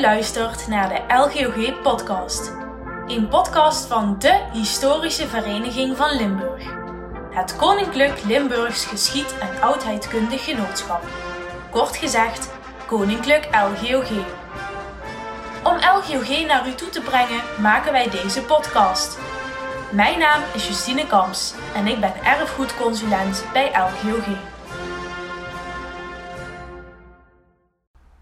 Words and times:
Luistert 0.00 0.68
naar 0.68 0.88
de 0.88 1.14
LGOG 1.14 1.82
podcast. 1.82 2.52
Een 3.06 3.28
podcast 3.28 3.86
van 3.86 4.16
de 4.18 4.40
Historische 4.52 5.28
Vereniging 5.28 5.96
van 5.96 6.16
Limburg. 6.16 6.62
Het 7.30 7.56
Koninklijk 7.56 8.24
Limburgs 8.24 8.84
Geschied- 8.84 9.38
en 9.38 9.62
Oudheidkundig 9.62 10.44
Genootschap. 10.44 11.02
Kort 11.70 11.96
gezegd, 11.96 12.50
Koninklijk 12.86 13.48
LGOG. 13.52 14.10
Om 15.62 15.76
LGOG 15.76 16.46
naar 16.46 16.68
u 16.68 16.74
toe 16.74 16.88
te 16.88 17.00
brengen, 17.00 17.42
maken 17.58 17.92
wij 17.92 18.10
deze 18.10 18.42
podcast. 18.42 19.18
Mijn 19.90 20.18
naam 20.18 20.42
is 20.54 20.68
Justine 20.68 21.06
Kamps 21.06 21.54
en 21.74 21.86
ik 21.86 22.00
ben 22.00 22.24
erfgoedconsulent 22.24 23.44
bij 23.52 23.70
LGOG. 23.70 24.49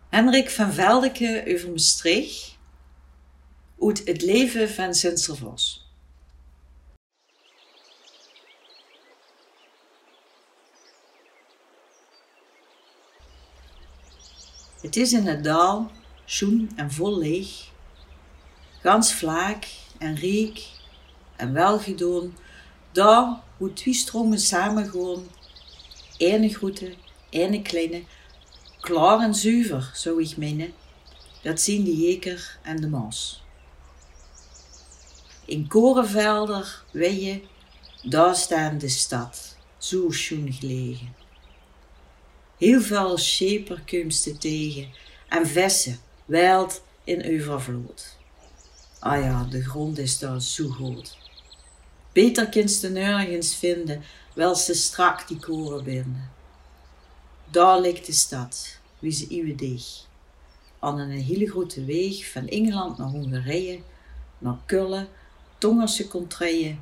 Hendrik 0.08 0.50
van 0.50 0.72
Veldeke 0.72 1.44
over 1.54 1.70
Maastricht. 1.70 2.58
Uit 3.80 4.06
het 4.06 4.22
leven 4.22 4.70
van 4.70 4.94
Sint-Servos. 4.94 5.86
Het 14.80 14.96
is 14.96 15.12
in 15.12 15.26
het 15.26 15.44
dal, 15.44 15.90
schoen 16.24 16.70
en 16.76 16.92
vol 16.92 17.18
leeg, 17.18 17.70
gans 18.80 19.14
vlak 19.14 19.64
en 19.98 20.14
riek 20.14 20.66
en 21.36 21.52
welgedoen, 21.52 22.36
daar 22.92 23.42
hoe 23.56 23.72
twee 23.72 23.94
stromen 23.94 24.38
samengaan, 24.38 25.28
ene 26.16 26.48
grote, 26.48 26.94
ene 27.30 27.62
kleine, 27.62 28.02
klaar 28.88 29.20
en 29.20 29.34
zuiver, 29.34 29.90
zou 29.94 30.22
ik 30.22 30.36
menen. 30.36 30.72
Dat 31.42 31.60
zien 31.60 31.84
de 31.84 31.96
jeker 31.96 32.58
en 32.62 32.80
de 32.80 32.88
maas. 32.88 33.42
In 35.44 35.68
korenvelder, 35.68 36.84
weien, 36.90 37.42
daar 38.02 38.36
staan 38.36 38.78
de 38.78 38.88
stad, 38.88 39.56
zo 39.78 40.10
schoon 40.10 40.52
gelegen. 40.52 41.14
Heel 42.58 42.80
veel 42.80 43.18
scheperkumsten 43.18 44.38
tegen 44.38 44.88
en 45.28 45.46
vessen, 45.46 45.98
wild 46.24 46.82
in 47.04 47.42
overvloed. 47.42 48.16
Ah 48.98 49.22
ja, 49.22 49.44
de 49.44 49.62
grond 49.62 49.98
is 49.98 50.18
daar 50.18 50.42
zo 50.42 50.68
goed. 50.68 51.16
Beter 52.12 52.48
kinst 52.48 52.80
de 52.80 52.90
nergens 52.90 53.56
vinden, 53.56 54.02
wel 54.34 54.54
ze 54.54 54.74
strak 54.74 55.28
die 55.28 55.38
koren 55.38 55.84
binden. 55.84 56.30
Daar 57.50 57.80
ligt 57.80 58.06
de 58.06 58.12
stad, 58.12 58.77
wie 58.98 59.12
ze 59.12 59.28
iwe 59.28 59.54
dicht. 59.54 60.08
Aan 60.78 60.98
een 60.98 61.10
hele 61.10 61.50
grote 61.50 61.84
weg 61.84 62.30
van 62.30 62.46
Engeland 62.46 62.98
naar 62.98 63.08
Hongarije, 63.08 63.80
naar 64.38 64.58
Kullen, 64.66 65.08
Tongerse 65.58 66.08
contraien, 66.08 66.80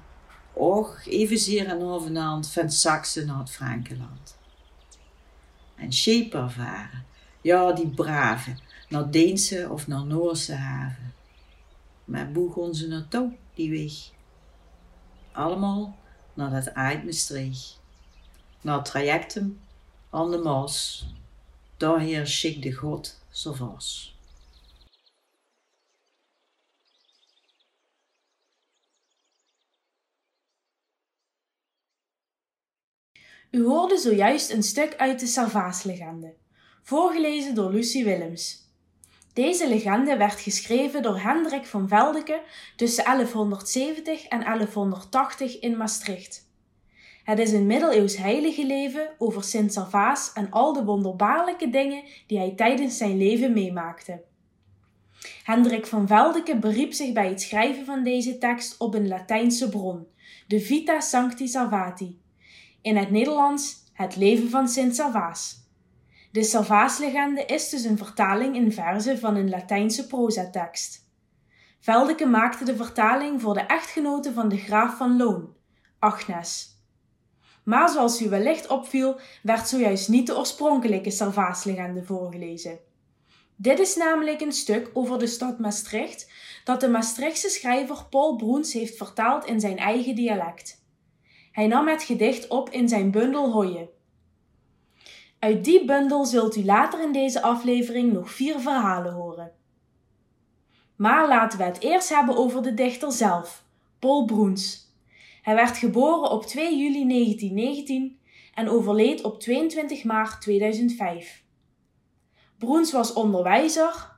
och 0.52 1.06
evenzeer 1.06 1.66
en 1.66 1.82
overnaand 1.82 2.50
van 2.50 2.70
Saxen 2.70 3.26
naar 3.26 3.38
het 3.38 3.50
Frankenland. 3.50 4.36
En 5.74 5.92
schepen 5.92 6.50
varen, 6.50 7.04
ja 7.40 7.72
die 7.72 7.88
brave, 7.88 8.56
naar 8.88 9.10
Deense 9.10 9.68
of 9.70 9.86
naar 9.86 10.04
Noorse 10.04 10.54
haven. 10.54 11.14
Maar 12.04 12.32
boegen 12.32 12.74
ze 12.74 12.88
naartoe, 12.88 13.32
die 13.54 13.70
weg? 13.70 13.92
Allemaal 15.32 15.96
naar 16.34 16.50
dat 16.50 16.66
eind 16.66 17.04
Maastricht. 17.04 17.80
Naar 18.60 18.84
trajecten 18.84 19.60
aan 20.10 20.30
de 20.30 20.38
Maas. 20.38 21.06
Daar 21.76 22.00
heer 22.00 22.26
schik 22.26 22.62
de 22.62 22.72
God 22.72 23.20
vast. 23.30 24.14
U 33.50 33.64
hoorde 33.64 33.98
zojuist 33.98 34.50
een 34.50 34.62
stuk 34.62 34.96
uit 34.96 35.20
de 35.20 35.26
Salvaas-legende, 35.26 36.34
voorgelezen 36.82 37.54
door 37.54 37.72
Lucie 37.72 38.04
Willems. 38.04 38.64
Deze 39.32 39.68
legende 39.68 40.16
werd 40.16 40.40
geschreven 40.40 41.02
door 41.02 41.18
Hendrik 41.18 41.66
van 41.66 41.88
Veldeke 41.88 42.42
tussen 42.76 43.04
1170 43.04 44.26
en 44.26 44.40
1180 44.40 45.60
in 45.60 45.76
Maastricht. 45.76 46.45
Het 47.26 47.38
is 47.38 47.52
een 47.52 47.66
middeleeuws 47.66 48.16
heilige 48.16 48.66
leven 48.66 49.08
over 49.18 49.44
Sint 49.44 49.72
Salvaas 49.72 50.32
en 50.32 50.50
al 50.50 50.72
de 50.72 50.84
wonderbaarlijke 50.84 51.70
dingen 51.70 52.02
die 52.26 52.38
hij 52.38 52.52
tijdens 52.56 52.96
zijn 52.96 53.16
leven 53.16 53.52
meemaakte. 53.52 54.22
Hendrik 55.42 55.86
van 55.86 56.06
Veldeke 56.06 56.58
beriep 56.58 56.92
zich 56.92 57.12
bij 57.12 57.28
het 57.28 57.40
schrijven 57.40 57.84
van 57.84 58.04
deze 58.04 58.38
tekst 58.38 58.78
op 58.78 58.94
een 58.94 59.08
Latijnse 59.08 59.68
bron, 59.68 60.06
de 60.46 60.60
Vita 60.60 61.00
Sancti 61.00 61.48
Salvati, 61.48 62.20
in 62.82 62.96
het 62.96 63.10
Nederlands 63.10 63.84
het 63.92 64.16
leven 64.16 64.50
van 64.50 64.68
Sint 64.68 64.94
Salvaas. 64.94 65.70
De 66.32 66.42
Salvaaslegende 66.42 67.44
is 67.44 67.68
dus 67.68 67.84
een 67.84 67.98
vertaling 67.98 68.56
in 68.56 68.72
verzen 68.72 69.18
van 69.18 69.36
een 69.36 69.50
Latijnse 69.50 70.06
prozatekst. 70.06 71.08
Veldeke 71.80 72.26
maakte 72.26 72.64
de 72.64 72.76
vertaling 72.76 73.40
voor 73.40 73.54
de 73.54 73.60
echtgenote 73.60 74.32
van 74.32 74.48
de 74.48 74.56
graaf 74.56 74.96
van 74.96 75.16
Loon, 75.16 75.54
Agnes. 75.98 76.75
Maar 77.66 77.88
zoals 77.88 78.22
u 78.22 78.28
wellicht 78.28 78.66
opviel, 78.66 79.20
werd 79.42 79.68
zojuist 79.68 80.08
niet 80.08 80.26
de 80.26 80.36
oorspronkelijke 80.36 81.10
Salvaaslegende 81.10 82.04
voorgelezen. 82.04 82.78
Dit 83.56 83.78
is 83.78 83.96
namelijk 83.96 84.40
een 84.40 84.52
stuk 84.52 84.90
over 84.92 85.18
de 85.18 85.26
stad 85.26 85.58
Maastricht 85.58 86.30
dat 86.64 86.80
de 86.80 86.88
Maastrichtse 86.88 87.48
schrijver 87.48 88.06
Paul 88.10 88.36
Broens 88.36 88.72
heeft 88.72 88.96
vertaald 88.96 89.44
in 89.44 89.60
zijn 89.60 89.78
eigen 89.78 90.14
dialect. 90.14 90.84
Hij 91.52 91.66
nam 91.66 91.88
het 91.88 92.02
gedicht 92.02 92.48
op 92.48 92.70
in 92.70 92.88
zijn 92.88 93.10
bundel 93.10 93.52
Hoye. 93.52 93.88
Uit 95.38 95.64
die 95.64 95.84
bundel 95.84 96.24
zult 96.24 96.56
u 96.56 96.64
later 96.64 97.02
in 97.02 97.12
deze 97.12 97.42
aflevering 97.42 98.12
nog 98.12 98.30
vier 98.30 98.60
verhalen 98.60 99.12
horen. 99.12 99.52
Maar 100.96 101.28
laten 101.28 101.58
we 101.58 101.64
het 101.64 101.80
eerst 101.80 102.08
hebben 102.08 102.36
over 102.36 102.62
de 102.62 102.74
dichter 102.74 103.12
zelf, 103.12 103.64
Paul 103.98 104.24
Broens. 104.24 104.85
Hij 105.46 105.54
werd 105.54 105.76
geboren 105.76 106.30
op 106.30 106.46
2 106.46 106.76
juli 106.76 107.08
1919 107.08 108.20
en 108.54 108.68
overleed 108.68 109.22
op 109.22 109.40
22 109.40 110.04
maart 110.04 110.40
2005. 110.40 111.44
Broens 112.58 112.92
was 112.92 113.12
onderwijzer, 113.12 114.12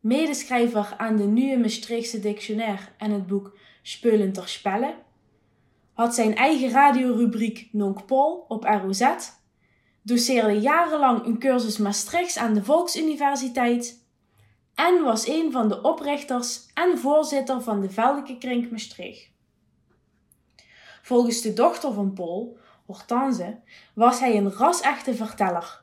medeschrijver 0.00 0.94
aan 0.96 1.16
de 1.16 1.24
Nieuwe 1.24 1.58
Maastrichtse 1.58 2.20
Dictionaire 2.20 2.82
en 2.98 3.10
het 3.10 3.26
boek 3.26 3.58
Speulen 3.82 4.32
ter 4.32 4.48
Spelle, 4.48 4.94
had 5.92 6.14
zijn 6.14 6.34
eigen 6.34 6.70
radiorubriek 6.70 7.68
Nonk 7.72 8.06
Pol 8.06 8.44
op 8.48 8.64
ROZ, 8.64 9.14
doseerde 10.02 10.60
jarenlang 10.60 11.24
een 11.24 11.38
cursus 11.38 11.78
Maastrichts 11.78 12.38
aan 12.38 12.54
de 12.54 12.64
Volksuniversiteit 12.64 14.06
en 14.74 15.02
was 15.02 15.28
een 15.28 15.52
van 15.52 15.68
de 15.68 15.82
oprichters 15.82 16.66
en 16.74 16.98
voorzitter 16.98 17.62
van 17.62 17.80
de 17.80 17.90
Veldeke 17.90 18.38
Kring 18.38 18.70
Maastricht. 18.70 19.30
Volgens 21.10 21.40
de 21.40 21.52
dochter 21.52 21.92
van 21.92 22.12
Paul, 22.12 22.56
Hortense, 22.86 23.58
was 23.94 24.20
hij 24.20 24.36
een 24.36 24.52
ras-echte 24.52 25.14
verteller. 25.14 25.80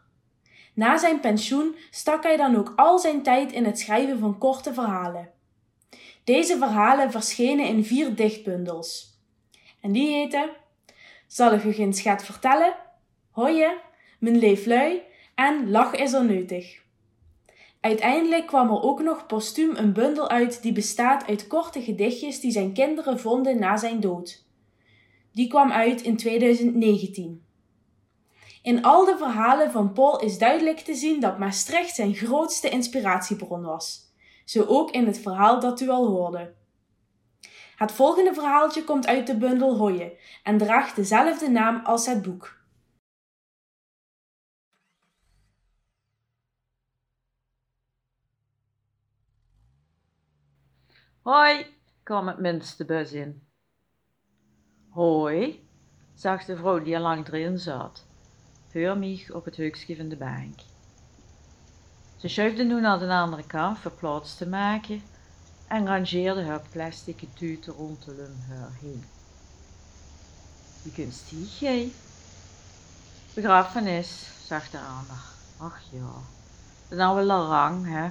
Na 0.74 0.98
zijn 0.98 1.20
pensioen 1.20 1.76
stak 1.92 2.24
hij 2.24 2.38
dan 2.38 2.56
ook 2.56 2.74
al 2.76 3.00
zijn 3.00 3.24
tijd 3.24 3.52
in 3.52 3.66
het 3.66 3.80
schrijven 3.80 4.20
van 4.20 4.38
korte 4.38 4.74
verhalen. 4.74 5.30
Deze 6.24 6.58
verhalen 6.58 7.12
verschenen 7.12 7.66
in 7.66 7.86
vier 7.86 8.16
dichtbundels. 8.16 9.20
En 9.82 9.92
die 9.92 10.12
heten 10.12 10.50
Zal 11.26 11.54
ik 11.54 11.64
u 11.64 11.72
geen 11.72 11.94
schat 11.94 12.24
vertellen? 12.24 12.76
Hoje, 13.32 13.78
Mijn 14.20 14.38
leeflui 14.38 15.02
en 15.36 15.70
Lach 15.70 15.94
is 15.94 16.14
er 16.14 16.26
nuttig. 16.26 16.82
Uiteindelijk 17.82 18.48
kwam 18.48 18.70
er 18.70 18.82
ook 18.82 19.02
nog 19.02 19.26
postuum 19.26 19.76
een 19.76 19.94
bundel 19.94 20.30
uit 20.30 20.62
die 20.62 20.74
bestaat 20.74 21.28
uit 21.28 21.48
korte 21.48 21.82
gedichtjes 21.82 22.40
die 22.40 22.52
zijn 22.52 22.74
kinderen 22.74 23.20
vonden 23.20 23.60
na 23.60 23.78
zijn 23.78 24.00
dood. 24.00 24.46
Die 25.38 25.48
kwam 25.48 25.72
uit 25.72 26.02
in 26.02 26.18
2019. 26.18 27.46
In 28.62 28.84
al 28.84 29.06
de 29.06 29.18
verhalen 29.18 29.72
van 29.72 29.94
Paul 29.94 30.20
is 30.20 30.38
duidelijk 30.38 30.80
te 30.80 30.96
zien 30.96 31.20
dat 31.20 31.38
Maastricht 31.38 31.96
zijn 31.96 32.14
grootste 32.14 32.70
inspiratiebron 32.70 33.62
was. 33.62 34.14
Zo 34.46 34.64
ook 34.64 34.92
in 34.92 35.06
het 35.06 35.20
verhaal 35.20 35.60
dat 35.60 35.82
u 35.82 35.90
al 35.90 36.08
hoorde. 36.08 36.54
Het 37.76 37.92
volgende 37.92 38.34
verhaaltje 38.34 38.84
komt 38.84 39.08
uit 39.08 39.28
de 39.28 39.38
bundel 39.38 39.78
Hoye 39.78 40.20
en 40.44 40.58
draagt 40.58 40.96
dezelfde 40.96 41.50
naam 41.50 41.86
als 41.86 42.06
het 42.06 42.22
boek. 42.22 42.66
Hoi, 51.22 51.66
kwam 52.04 52.28
het 52.28 52.40
minste 52.40 52.86
bus 52.86 53.12
in. 53.12 53.47
Hoi, 54.98 55.60
zag 56.16 56.46
de 56.46 56.56
vrouw 56.56 56.80
die 56.84 56.96
al 56.96 57.02
lang 57.02 57.28
erin 57.28 57.60
zat. 57.60 58.06
Heur 58.72 59.34
op 59.34 59.46
het 59.46 59.58
hoekje 59.58 59.96
van 59.96 60.10
de 60.10 60.16
bank. 60.16 60.60
Ze 62.16 62.28
schuifde 62.28 62.64
nu 62.64 62.82
naar 62.82 63.00
de 63.00 63.08
andere 63.08 63.46
kant 63.46 63.80
voor 63.80 63.92
plaats 63.92 64.38
te 64.38 64.48
maken 64.48 65.02
en 65.68 65.86
rangeerde 65.86 66.44
haar 66.44 66.62
plastic 66.72 67.28
tuten 67.34 67.74
rondom 67.74 68.40
haar 68.50 68.78
heen. 68.82 69.04
Je 70.82 70.92
kunt 70.92 71.14
stiegen. 71.14 71.92
Begrafenis, 73.34 74.30
zag 74.48 74.70
de 74.70 74.80
ander. 74.80 75.22
Ach 75.58 75.82
ja, 75.92 76.14
is 76.90 76.98
nou 76.98 77.16
wel 77.16 77.26
lang, 77.26 77.86
hè. 77.86 78.10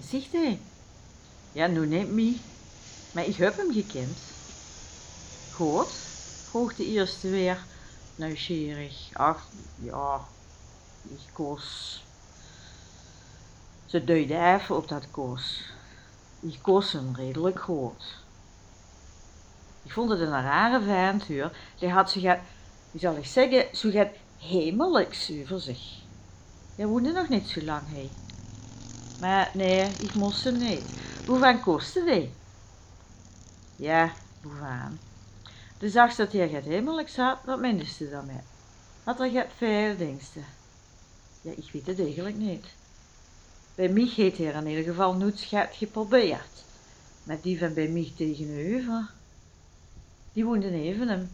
Zich 0.00 0.32
hij? 0.32 0.60
Ja, 1.52 1.66
nu 1.66 1.86
niet 1.86 2.08
me. 2.08 2.40
Maar 3.12 3.24
ik 3.24 3.36
heb 3.36 3.56
hem 3.56 3.72
gekend. 3.72 4.39
Goed, 5.60 5.92
vroeg 6.44 6.74
de 6.74 6.84
eerste 6.84 7.28
weer, 7.28 7.66
nieuwsgierig. 8.16 9.10
Ach, 9.12 9.48
ja, 9.74 10.28
ik 11.02 11.30
koos. 11.32 12.02
Ze 13.86 14.04
duidde 14.04 14.38
even 14.38 14.76
op 14.76 14.88
dat 14.88 15.10
koos. 15.10 15.72
Ik 16.42 16.58
koos 16.62 16.92
hem 16.92 17.14
redelijk 17.14 17.60
groot. 17.60 18.24
Ik 19.84 19.92
vond 19.92 20.10
het 20.10 20.20
een 20.20 20.42
rare 20.42 20.82
vent. 20.82 21.26
Die 21.78 21.90
had 21.90 22.10
gaat, 22.10 22.40
wie 22.90 23.00
zal 23.00 23.16
ik 23.16 23.26
zeggen, 23.26 23.76
zo 23.76 23.90
gaat 23.90 24.16
hemelijk 24.38 25.28
over 25.42 25.60
zich. 25.60 26.02
Hij 26.76 26.86
woonde 26.86 27.12
nog 27.12 27.28
niet 27.28 27.48
zo 27.48 27.60
lang, 27.60 27.82
hé. 27.88 28.10
Maar 29.20 29.50
nee, 29.54 29.88
ik 29.98 30.14
moest 30.14 30.44
hem 30.44 30.58
niet. 30.58 30.82
Hoeveel 31.26 31.58
kostte 31.58 32.04
die? 32.04 32.32
Ja, 33.76 34.12
hoeveel? 34.42 35.08
De 35.80 35.88
zag 35.88 36.14
dat 36.14 36.32
hij 36.32 36.48
gaat 36.48 36.64
hemelijk 36.64 37.08
zat, 37.08 37.38
wat 37.44 37.60
minder 37.60 37.86
ze 37.86 38.10
daarmee? 38.10 38.40
Had 39.04 39.20
er 39.20 39.30
gaat 39.30 39.52
veel 39.56 39.96
dingste. 39.96 40.40
Ja, 41.42 41.50
ik 41.50 41.70
weet 41.72 41.86
het 41.86 42.00
eigenlijk 42.00 42.36
niet. 42.36 42.66
Bij 43.74 43.88
mij 43.88 44.12
heeft 44.14 44.38
hij 44.38 44.52
in 44.52 44.66
ieder 44.66 44.84
geval 44.84 45.14
nooit 45.14 45.38
schat 45.38 45.68
geprobeerd. 45.76 46.64
Met 47.22 47.42
die 47.42 47.58
van 47.58 47.74
bij 47.74 47.88
mij 47.88 48.12
tegenover. 48.16 49.10
Die 50.32 50.44
woonde 50.44 50.70
even 50.70 51.08
hem. 51.08 51.28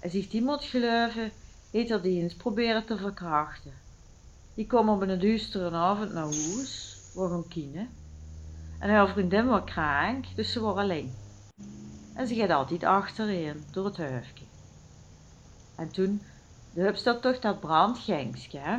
En 0.00 0.10
zich 0.10 0.28
die 0.28 0.42
moet 0.42 0.64
geloven, 0.64 1.32
heeft 1.70 1.90
er 1.90 2.02
die 2.02 2.22
eens 2.22 2.34
proberen 2.34 2.86
te 2.86 2.96
verkrachten. 2.96 3.72
Die 4.54 4.66
kwam 4.66 4.88
op 4.88 5.00
een 5.00 5.20
duistere 5.20 5.76
avond 5.76 6.12
naar 6.12 6.22
huis, 6.22 6.98
een 7.14 7.48
kiezen. 7.48 7.88
En 8.78 8.90
haar 8.90 9.08
vriendin 9.08 9.46
was 9.46 9.64
krank, 9.64 10.24
dus 10.34 10.52
ze 10.52 10.60
waren 10.60 10.82
alleen. 10.82 11.25
En 12.16 12.26
ze 12.26 12.34
gaat 12.34 12.50
altijd 12.50 12.84
achterin, 12.84 13.64
door 13.70 13.84
het 13.84 13.96
huisje. 13.96 14.44
En 15.76 15.88
toen, 15.88 16.22
de 16.70 16.82
hupstad 16.82 17.22
toch 17.22 17.38
dat 17.38 17.60
brandgangske, 17.60 18.58
hè? 18.58 18.78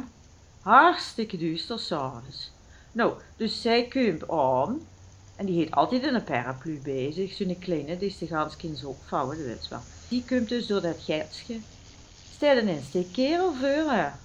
Hartstikke 0.59 1.37
duister 1.37 1.79
s'avonds. 1.79 2.51
Nou, 2.91 3.21
dus 3.35 3.61
zij 3.61 3.87
komt 3.87 4.29
aan 4.29 4.87
en 5.35 5.45
die 5.45 5.57
heeft 5.57 5.71
altijd 5.71 6.03
een 6.03 6.23
paraplu 6.23 6.79
bezig, 6.81 7.33
zo'n 7.33 7.59
kleine, 7.59 7.97
die 7.97 8.07
is 8.07 8.17
de 8.17 8.27
gans 8.27 8.55
kind 8.55 8.85
opvouwen, 8.85 9.37
weet 9.37 9.67
wel. 9.67 9.83
Die 10.07 10.25
komt 10.25 10.49
dus 10.49 10.67
door 10.67 10.81
dat 10.81 11.03
gertsje. 11.03 11.61
Stel 12.29 12.57
een 12.57 12.83
steek 12.83 13.13
kerel 13.13 13.55
haar. 13.55 14.19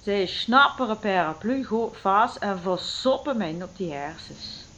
Zij 0.00 0.26
snappen 0.26 0.90
een 0.90 0.98
paraplu 0.98 1.64
goed 1.64 1.96
vast 1.96 2.36
en 2.36 2.58
versoppen 2.58 3.36
mij 3.36 3.62
op 3.62 3.76
die 3.76 3.92
hersens. 3.92 4.71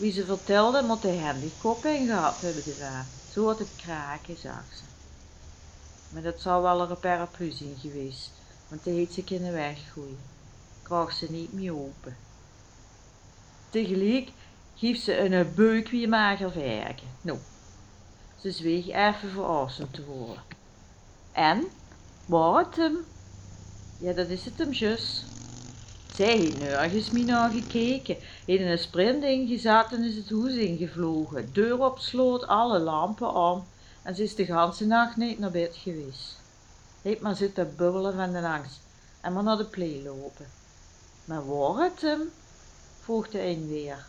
Wie 0.00 0.12
ze 0.12 0.24
vertelde, 0.24 0.82
moet 0.82 1.02
de 1.02 1.18
handicap 1.18 1.84
in 1.84 2.06
gehad 2.06 2.40
hebben 2.40 2.62
gedaan. 2.62 3.10
Zo 3.28 3.46
had 3.46 3.58
het 3.58 3.74
kraken, 3.76 4.36
zag 4.36 4.72
ze. 4.72 4.84
Maar 6.08 6.22
dat 6.22 6.40
zou 6.40 6.62
wel 6.62 6.90
een 6.90 6.98
paraplu 6.98 7.50
zijn 7.50 7.76
geweest, 7.76 8.42
want 8.68 8.84
die 8.84 8.92
heeft 8.92 9.12
ze 9.12 9.24
kunnen 9.24 9.52
weggooien. 9.52 10.18
Ze 11.08 11.26
niet 11.30 11.52
meer 11.52 11.76
open. 11.76 12.16
Tegelijk 13.70 14.32
geeft 14.74 15.02
ze 15.02 15.18
een 15.18 15.54
beuk 15.54 15.88
wie 15.88 16.08
mager 16.08 16.54
werken. 16.54 17.08
Nou, 17.20 17.38
ze 18.36 18.50
zweeg 18.50 18.86
even 18.86 19.30
voor 19.30 19.46
awesome 19.46 19.90
te 19.90 20.04
worden. 20.04 20.44
En, 21.32 21.64
waar 22.24 22.64
het 22.64 22.76
hem? 22.76 22.96
Ja, 23.98 24.12
dat 24.12 24.28
is 24.28 24.44
het 24.44 24.58
hem 24.58 24.70
just. 24.70 25.28
Zij 26.14 26.36
heeft 26.36 26.58
nergens 26.58 27.10
meer 27.10 27.24
naar 27.24 27.50
gekeken. 27.50 28.16
In 28.50 28.66
een 28.66 28.78
sprint 28.78 29.24
ingezet 29.24 29.92
en 29.92 30.04
is 30.04 30.16
het 30.16 30.30
huis 30.30 30.54
ingevlogen. 30.54 31.52
Deur 31.52 31.84
op 31.84 31.98
sloot, 31.98 32.46
alle 32.46 32.78
lampen 32.78 33.34
aan. 33.34 33.66
En 34.02 34.14
ze 34.14 34.22
is 34.22 34.34
de 34.34 34.44
ganse 34.44 34.86
nacht 34.86 35.16
niet 35.16 35.38
naar 35.38 35.50
bed 35.50 35.76
geweest. 35.76 36.40
Heeft 37.02 37.20
maar 37.20 37.36
zitten 37.36 37.76
bubbelen 37.76 38.14
van 38.14 38.32
de 38.32 38.48
angst 38.48 38.80
en 39.20 39.32
maar 39.32 39.42
naar 39.42 39.56
de 39.56 39.64
play 39.64 40.02
lopen. 40.04 40.46
Maar 41.24 41.46
waar 41.46 41.84
het 41.84 42.00
hem? 42.00 42.30
vroeg 43.00 43.28
de 43.28 43.40
een 43.40 43.68
weer. 43.68 44.06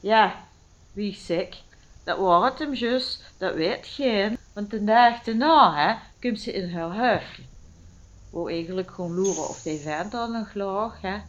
Ja, 0.00 0.44
wie 0.92 1.14
zeg, 1.14 1.62
dat 2.04 2.18
het 2.44 2.58
hem 2.58 2.74
juist, 2.74 3.22
dat 3.38 3.54
weet 3.54 3.86
geen, 3.86 4.38
want 4.52 4.70
de 4.70 4.84
dag 4.84 5.22
daarna, 5.22 5.74
hè, 5.74 5.94
komt 6.20 6.40
ze 6.40 6.52
in 6.52 6.70
haar 6.70 6.94
huisje. 6.94 7.42
Wou 8.30 8.52
eigenlijk 8.52 8.90
gewoon 8.90 9.14
loeren 9.14 9.48
of 9.48 9.62
die 9.62 9.78
vent 9.78 10.14
al 10.14 10.28
nog 10.28 10.54
lag, 10.54 11.00
hè. 11.00 11.20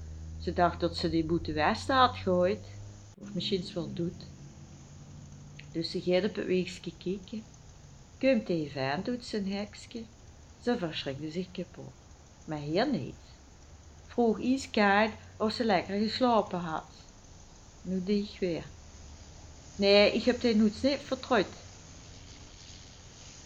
Ze 0.43 0.53
dacht 0.53 0.79
dat 0.79 0.97
ze 0.97 1.09
die 1.09 1.23
boete 1.23 1.53
west 1.53 1.87
had 1.87 2.15
gegooid, 2.15 2.65
of 3.21 3.33
misschien 3.33 3.67
wel 3.73 3.93
doet. 3.93 4.25
Dus 5.71 5.91
ze 5.91 6.01
gaat 6.01 6.23
op 6.23 6.35
het 6.35 6.45
weegje 6.45 6.91
kijken. 6.97 7.43
Komt 8.19 8.47
die 8.47 8.71
vent 8.71 9.05
doet 9.05 9.25
zijn 9.25 9.51
hekske. 9.51 10.03
Ze 10.61 10.77
verschrikte 10.77 11.31
zich 11.31 11.51
kapot, 11.51 11.93
maar 12.45 12.57
hier 12.57 12.89
niet. 12.89 13.15
Vroeg 14.07 14.41
ijskoud 14.41 15.09
of 15.37 15.51
ze 15.51 15.65
lekker 15.65 15.99
geslapen 15.99 16.59
had. 16.59 16.91
Nu 17.81 18.03
dicht 18.03 18.39
weer. 18.39 18.65
Nee, 19.75 20.11
ik 20.11 20.23
heb 20.23 20.41
die 20.41 20.55
nooit 20.55 20.83
niet 20.83 20.99
vertrouwd. 21.03 21.45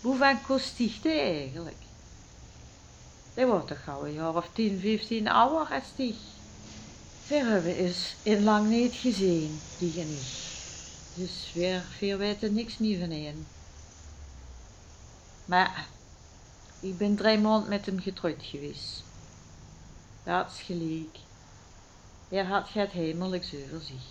Hoeveel 0.01 0.37
kost 0.47 0.77
die 0.77 0.99
eigenlijk? 1.03 1.81
Die 3.33 3.45
wordt 3.45 3.67
toch 3.67 3.87
al 3.87 4.05
een 4.05 4.13
jaar 4.13 4.35
of 4.35 4.49
10, 4.53 4.79
15 4.79 5.27
ouder 5.27 5.75
als 5.75 5.95
die. 5.95 6.15
We 7.27 7.35
hebben 7.35 7.77
is 7.77 8.15
in 8.23 8.43
lang 8.43 8.69
niet 8.69 8.95
gezien, 8.95 9.59
die 9.77 10.03
niet. 10.03 10.23
Dus 11.13 11.51
weer 11.53 11.81
veel 11.97 12.17
weten 12.17 12.53
niks 12.53 12.77
meer 12.77 12.99
van 12.99 13.09
hen. 13.09 13.47
Maar 15.45 15.87
ik 16.79 16.97
ben 16.97 17.15
drie 17.15 17.37
maanden 17.39 17.69
met 17.69 17.85
hem 17.85 17.99
getrouwd 17.99 18.43
geweest. 18.43 19.03
Dat 20.23 20.51
is 20.51 20.61
gelijk. 20.61 21.17
Hij 22.29 22.43
had 22.43 22.69
het 22.73 22.91
hemelijks 22.91 23.53
over 23.53 23.85
zich. 23.85 24.05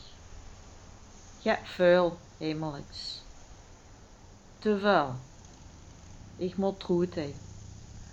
Ja, 1.39 1.59
vuil 1.65 2.19
hemelijks. 2.39 3.23
Te 4.59 4.79
veel. 4.79 5.15
Ik 6.37 6.57
moet 6.57 6.81
troet 6.81 7.15
hij. 7.15 7.35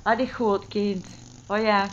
Had 0.03 0.19
ik 0.19 0.31
goed 0.31 0.67
kind. 0.67 1.05
Oh 1.47 1.61
ja. 1.61 1.89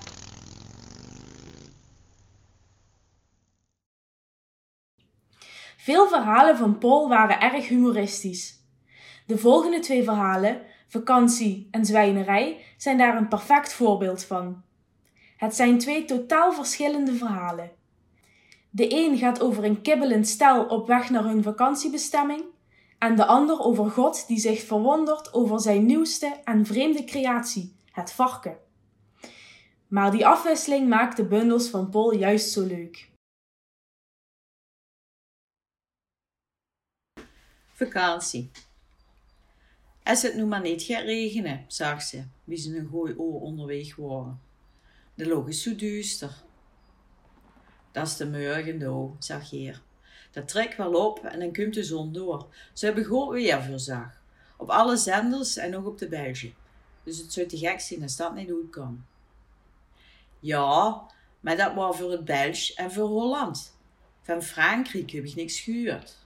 Veel 5.83 6.09
verhalen 6.09 6.57
van 6.57 6.79
Paul 6.79 7.09
waren 7.09 7.41
erg 7.41 7.69
humoristisch. 7.69 8.59
De 9.27 9.39
volgende 9.39 9.79
twee 9.79 10.05
verhalen, 10.05 10.63
Vakantie 10.89 11.69
en 11.71 11.85
Zwijnerij, 11.85 12.61
zijn 12.77 12.99
daar 12.99 13.17
een 13.17 13.29
perfect 13.29 13.73
voorbeeld 13.73 14.25
van. 14.25 14.63
Het 15.37 15.55
zijn 15.55 15.79
twee 15.79 16.05
totaal 16.05 16.53
verschillende 16.53 17.15
verhalen. 17.15 17.71
De 18.71 18.95
een 18.95 19.19
gaat 19.19 19.41
over 19.41 19.65
een 19.65 19.83
kibbelend 19.83 20.29
stel 20.29 20.65
op 20.65 20.87
weg 20.87 21.11
naar 21.11 21.25
hun 21.25 21.43
vakantiebestemming, 21.43 22.43
en 22.99 23.17
de 23.17 23.27
ander 23.27 23.61
over 23.61 23.91
God 23.91 24.27
die 24.27 24.39
zich 24.39 24.63
verwondert 24.63 25.35
over 25.35 25.61
zijn 25.61 25.87
nieuwste 25.87 26.41
en 26.45 26.67
vreemde 26.67 27.05
creatie, 27.05 27.77
het 27.93 28.13
varken. 28.13 28.57
Maar 29.89 30.11
die 30.11 30.27
afwisseling 30.27 30.89
maakt 30.89 31.17
de 31.17 31.25
bundels 31.25 31.69
van 31.69 31.91
Paul 31.91 32.15
juist 32.15 32.53
zo 32.53 32.67
leuk. 32.67 33.10
Vakantie. 37.85 38.51
Als 40.03 40.23
het 40.23 40.35
nu 40.35 40.45
maar 40.45 40.61
niet 40.61 40.83
gaat 40.83 41.03
regenen, 41.03 41.65
zag 41.69 42.03
ze, 42.03 42.25
wie 42.45 42.59
ze 42.59 42.77
een 42.77 42.89
gooi 42.91 43.15
oor 43.17 43.41
onderweg 43.41 43.97
waren. 43.97 44.41
De 45.15 45.27
log 45.27 45.49
is 45.49 45.63
zo 45.63 45.77
duister. 45.77 46.43
Dat 47.93 48.07
is 48.07 48.17
de 48.17 48.27
morgen 48.27 48.79
nou, 48.79 49.11
zag 49.19 49.51
hier. 49.51 49.83
Dat 50.31 50.49
trekt 50.49 50.77
wel 50.77 51.07
op 51.07 51.25
en 51.25 51.41
dan 51.41 51.53
komt 51.53 51.75
de 51.75 51.85
zon 51.85 52.13
door. 52.13 52.55
Ze 52.73 52.85
hebben 52.85 53.05
goed 53.05 53.33
weer 53.33 53.63
voorzag. 53.63 54.23
Op 54.57 54.71
alle 54.71 54.97
zenders 54.97 55.57
en 55.57 55.71
nog 55.71 55.85
op 55.85 55.99
de 55.99 56.09
België. 56.09 56.55
Dus 57.03 57.19
het 57.19 57.33
zou 57.33 57.47
te 57.47 57.59
gek 57.59 57.81
zijn 57.81 58.03
als 58.03 58.17
dat 58.17 58.35
niet 58.35 58.51
goed 58.51 58.71
kan. 58.71 59.05
Ja, 60.41 61.07
maar 61.41 61.57
dat 61.57 61.75
was 61.75 61.97
voor 61.97 62.11
het 62.11 62.25
België 62.25 62.73
en 62.75 62.93
voor 62.93 63.09
Holland. 63.09 63.77
Van 64.23 64.43
Frankrijk 64.43 65.11
heb 65.11 65.25
ik 65.25 65.35
niks 65.35 65.61
gehuurd. 65.61 66.19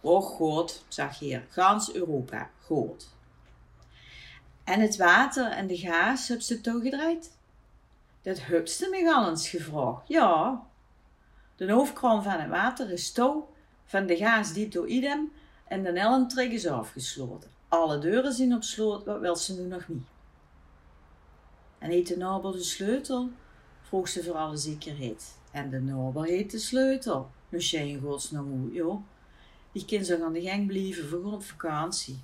Oh 0.00 0.22
god, 0.22 0.84
zag 0.88 1.18
hier, 1.18 1.46
gans 1.48 1.94
Europa, 1.94 2.50
god. 2.64 3.08
En 4.64 4.80
het 4.80 4.96
water 4.96 5.50
en 5.50 5.66
de 5.66 5.76
gaas 5.76 6.28
heb 6.28 6.40
ze 6.40 6.60
toegedraaid? 6.60 7.38
Dat 8.22 8.38
hebt 8.40 8.70
ze 8.70 8.88
me 8.90 9.14
al 9.14 9.28
eens 9.28 9.48
gevraagd. 9.48 10.08
Ja. 10.08 10.62
De 11.56 11.72
hoofdkraan 11.72 12.22
van 12.22 12.32
het 12.32 12.48
water 12.48 12.90
is 12.90 13.12
touw 13.12 13.48
van 13.84 14.06
de 14.06 14.16
gaas 14.16 14.52
die 14.52 14.68
door 14.68 14.86
idem 14.86 15.32
en 15.68 15.82
de 15.82 15.90
ellentrek 15.90 16.52
is 16.52 16.66
afgesloten. 16.66 17.50
Alle 17.68 17.98
deuren 17.98 18.32
zijn 18.32 18.54
op 18.54 18.62
slot, 18.62 19.04
wat 19.04 19.20
wil 19.20 19.36
ze 19.36 19.60
nu 19.60 19.66
nog 19.66 19.88
niet? 19.88 20.06
En 21.78 21.90
heet 21.90 22.06
de 22.06 22.16
nabel 22.16 22.52
de 22.52 22.62
sleutel? 22.62 23.30
vroeg 23.82 24.08
ze 24.08 24.24
voor 24.24 24.34
alle 24.34 24.56
zekerheid. 24.56 25.38
En 25.50 25.70
de 25.70 25.80
nabel 25.80 26.22
heet 26.22 26.50
de 26.50 26.58
sleutel. 26.58 27.30
Misschien 27.48 27.88
in 27.88 28.00
godsnaam 28.00 28.50
hoe, 28.50 28.72
joh. 28.72 29.02
Die 29.72 29.84
kind 29.84 30.06
zou 30.06 30.22
aan 30.22 30.32
de 30.32 30.42
gang 30.42 30.66
blijven 30.66 31.08
voor 31.08 31.32
op 31.32 31.42
vakantie. 31.42 32.18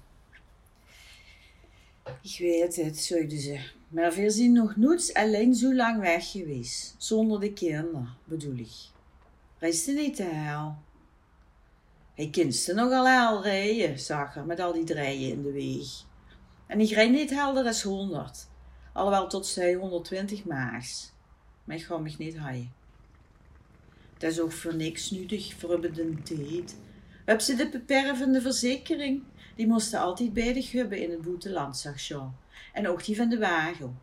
Ik 2.23 2.37
weet 2.39 2.77
het, 2.77 2.99
zeiden 2.99 3.41
ze. 3.41 3.61
Maar 3.89 4.13
we 4.13 4.31
zijn 4.31 4.53
nog 4.53 4.77
nooit 4.77 5.15
alleen 5.15 5.55
zo 5.55 5.75
lang 5.75 6.01
weg 6.01 6.31
geweest. 6.31 6.95
Zonder 6.99 7.41
de 7.41 7.53
kinderen, 7.53 8.09
bedoel 8.25 8.57
ik. 8.57 8.75
Reist 9.59 9.87
niet 9.87 10.17
te 10.17 10.23
hel. 10.23 10.77
Hij 12.15 12.31
kinste 12.31 12.75
nogal 12.75 13.07
hel 13.07 13.43
rijden, 13.43 13.99
zag 13.99 14.37
er, 14.37 14.47
met 14.47 14.61
al 14.61 14.73
die 14.73 14.85
draaien 14.85 15.31
in 15.31 15.43
de 15.43 15.53
weg. 15.53 16.05
En 16.67 16.81
ik 16.81 16.91
rijd 16.91 17.11
niet 17.11 17.31
helder 17.31 17.67
als 17.67 17.83
honderd. 17.83 18.49
Alhoewel 18.93 19.29
tot 19.29 19.47
zij 19.47 19.75
120 19.75 20.45
maags. 20.45 21.13
Maar 21.65 21.77
ik 21.77 21.85
ga 21.85 21.99
me 21.99 22.15
niet 22.19 22.37
haaien. 22.37 22.73
Dat 24.19 24.31
is 24.31 24.41
ook 24.41 24.53
voor 24.53 24.75
niks 24.75 25.11
nuttig 25.11 25.55
voor 25.55 25.81
de 25.81 26.23
tijd. 26.23 26.77
Heb 27.27 27.41
ze 27.41 27.55
de 27.55 27.69
bepervende 27.69 28.41
verzekering? 28.41 29.23
Die 29.55 29.67
moesten 29.67 30.01
altijd 30.01 30.33
bij 30.33 30.53
de 30.53 30.69
hebben 30.71 31.03
in 31.03 31.11
het 31.11 31.23
boeteland, 31.23 31.77
zag 31.77 32.01
Jean. 32.01 32.37
En 32.73 32.89
ook 32.89 33.05
die 33.05 33.17
van 33.17 33.29
de 33.29 33.39
wagen. 33.39 34.01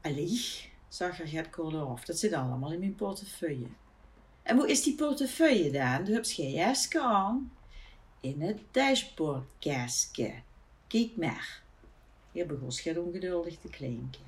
Allee, 0.00 0.40
zag 0.88 1.20
er 1.20 1.28
Gert 1.28 1.58
af, 1.58 2.04
dat 2.04 2.18
zit 2.18 2.32
allemaal 2.32 2.72
in 2.72 2.78
mijn 2.78 2.94
portefeuille. 2.94 3.66
En 4.42 4.56
hoe 4.56 4.70
is 4.70 4.82
die 4.82 4.94
portefeuille 4.94 5.70
dan? 5.70 6.04
De 6.04 6.12
heb 6.12 6.24
jij 6.24 6.50
juist 6.50 6.96
aan. 6.96 7.52
In 8.20 8.40
het 8.40 8.60
dashboardkastje. 8.70 10.34
Kijk 10.86 11.16
maar. 11.16 11.62
Hier 12.32 12.46
begon 12.46 12.72
Schat 12.72 12.98
ongeduldig 12.98 13.58
te 13.58 13.68
klinken. 13.68 14.24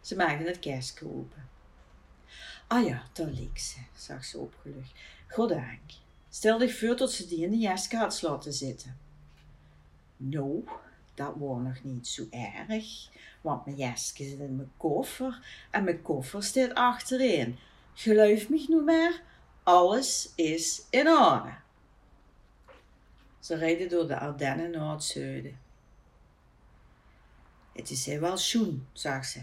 Ze 0.00 0.16
maakte 0.16 0.44
het 0.44 0.58
kastje 0.58 1.06
open. 1.06 1.48
Ah 2.66 2.86
ja, 2.86 3.02
daar 3.12 3.30
leek 3.30 3.58
ze, 3.58 3.78
zag 3.96 4.24
ze 4.24 4.38
opgelucht. 4.38 4.92
Goddank. 5.28 6.01
Stel 6.34 6.58
dich 6.58 6.78
voor 6.78 6.96
tot 6.96 7.10
ze 7.10 7.26
die 7.26 7.44
in 7.44 7.50
de 7.50 7.58
jasje 7.58 7.96
had 7.96 8.22
laten 8.22 8.52
zitten. 8.52 8.98
Nou, 10.16 10.64
dat 11.14 11.34
was 11.36 11.62
nog 11.62 11.82
niet 11.82 12.08
zo 12.08 12.26
erg, 12.30 13.08
want 13.40 13.64
mijn 13.64 13.76
jasje 13.76 14.24
zit 14.24 14.38
in 14.38 14.56
mijn 14.56 14.72
koffer 14.76 15.66
en 15.70 15.84
mijn 15.84 16.02
koffer 16.02 16.42
staat 16.42 16.74
achterin. 16.74 17.58
Geloof 17.94 18.48
me 18.48 18.64
nu 18.68 18.82
maar, 18.82 19.22
alles 19.62 20.32
is 20.34 20.82
in 20.90 21.08
orde. 21.08 21.54
Ze 23.40 23.54
reden 23.54 23.88
door 23.88 24.06
de 24.06 24.18
Ardennen 24.18 24.70
naar 24.70 24.92
het 24.92 25.04
zuiden. 25.04 25.58
Het 27.72 27.90
is 27.90 28.06
heel 28.06 28.20
wel 28.20 28.36
schoen, 28.36 28.86
zag 28.92 29.24
ze. 29.24 29.42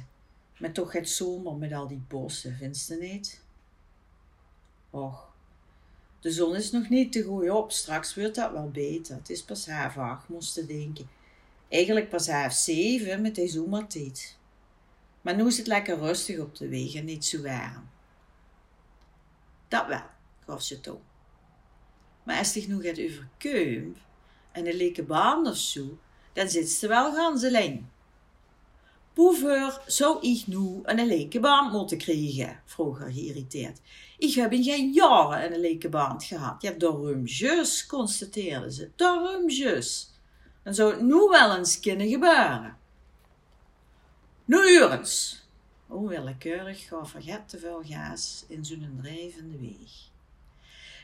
Maar 0.58 0.72
toch 0.72 0.92
het 0.92 1.10
zomer 1.10 1.56
met 1.56 1.74
al 1.74 1.88
die 1.88 2.04
bossen, 2.08 2.56
vindt 2.56 2.78
ze 2.78 2.96
niet? 2.96 3.44
Och, 4.90 5.29
de 6.20 6.32
zon 6.32 6.56
is 6.56 6.72
nog 6.72 6.90
niet 6.90 7.12
te 7.12 7.24
goed 7.24 7.50
op, 7.50 7.72
straks 7.72 8.16
wordt 8.16 8.36
dat 8.36 8.52
wel 8.52 8.70
beter. 8.70 9.16
Het 9.16 9.30
is 9.30 9.44
pas 9.44 9.68
half 9.68 9.98
acht, 9.98 10.30
moest 10.30 10.68
denken. 10.68 11.10
Eigenlijk 11.70 12.10
pas 12.10 12.30
half 12.30 12.54
zeven 12.54 13.22
met 13.22 13.36
deze 13.36 13.54
zomertijd. 13.54 14.38
Maar 15.22 15.36
nu 15.36 15.48
is 15.48 15.58
het 15.58 15.68
lekker 15.68 15.98
rustig 15.98 16.40
op 16.40 16.56
de 16.56 16.68
weg 16.68 16.96
en 16.96 17.06
niet 17.06 17.26
zo 17.26 17.42
warm. 17.42 17.90
Dat 19.68 19.88
wel, 19.88 20.04
gaf 20.46 20.62
ze 20.62 20.82
toe. 20.82 20.98
Maar 22.24 22.38
als 22.38 22.52
zich 22.52 22.68
nu 22.68 22.82
gaat 22.82 23.00
over 23.00 23.28
Keump 23.38 23.98
en 24.52 24.68
een 24.68 24.76
leke 24.76 25.04
baan 25.04 25.48
of 25.48 25.58
zo, 25.58 25.98
dan 26.34 26.50
zit 26.50 26.70
ze 26.70 26.88
wel 26.88 27.14
ganzeling. 27.14 27.86
Hoeveel 29.20 29.72
zou 29.86 30.28
ik 30.28 30.48
nu 30.48 30.80
een 30.84 31.06
lekenband 31.06 31.72
moeten 31.72 31.98
krijgen? 31.98 32.62
vroeg 32.66 33.00
haar 33.00 33.12
geïrriteerd. 33.12 33.80
Ik 34.18 34.34
heb 34.34 34.52
in 34.52 34.64
geen 34.64 34.92
jaren 34.92 35.54
een 35.54 35.60
lekenband 35.60 36.24
gehad. 36.24 36.62
Ja, 36.62 36.72
daarom 36.72 37.26
jus, 37.26 37.86
constateerde 37.86 38.72
ze. 38.72 38.90
Daarom 38.96 39.50
jus. 39.50 40.12
Dan 40.64 40.74
zou 40.74 40.92
het 40.92 41.02
nu 41.02 41.28
wel 41.30 41.56
eens 41.56 41.80
kunnen 41.80 42.10
gebeuren. 42.10 42.78
Nu 44.46 44.84
eens. 44.84 45.44
Onwillekeurig 45.88 46.88
gaf 46.88 47.16
er 47.16 47.46
te 47.46 47.58
veel 47.58 47.82
gaas 47.86 48.46
in 48.48 48.66
zo'n 48.66 49.00
drijvende 49.02 49.58
weg. 49.60 49.92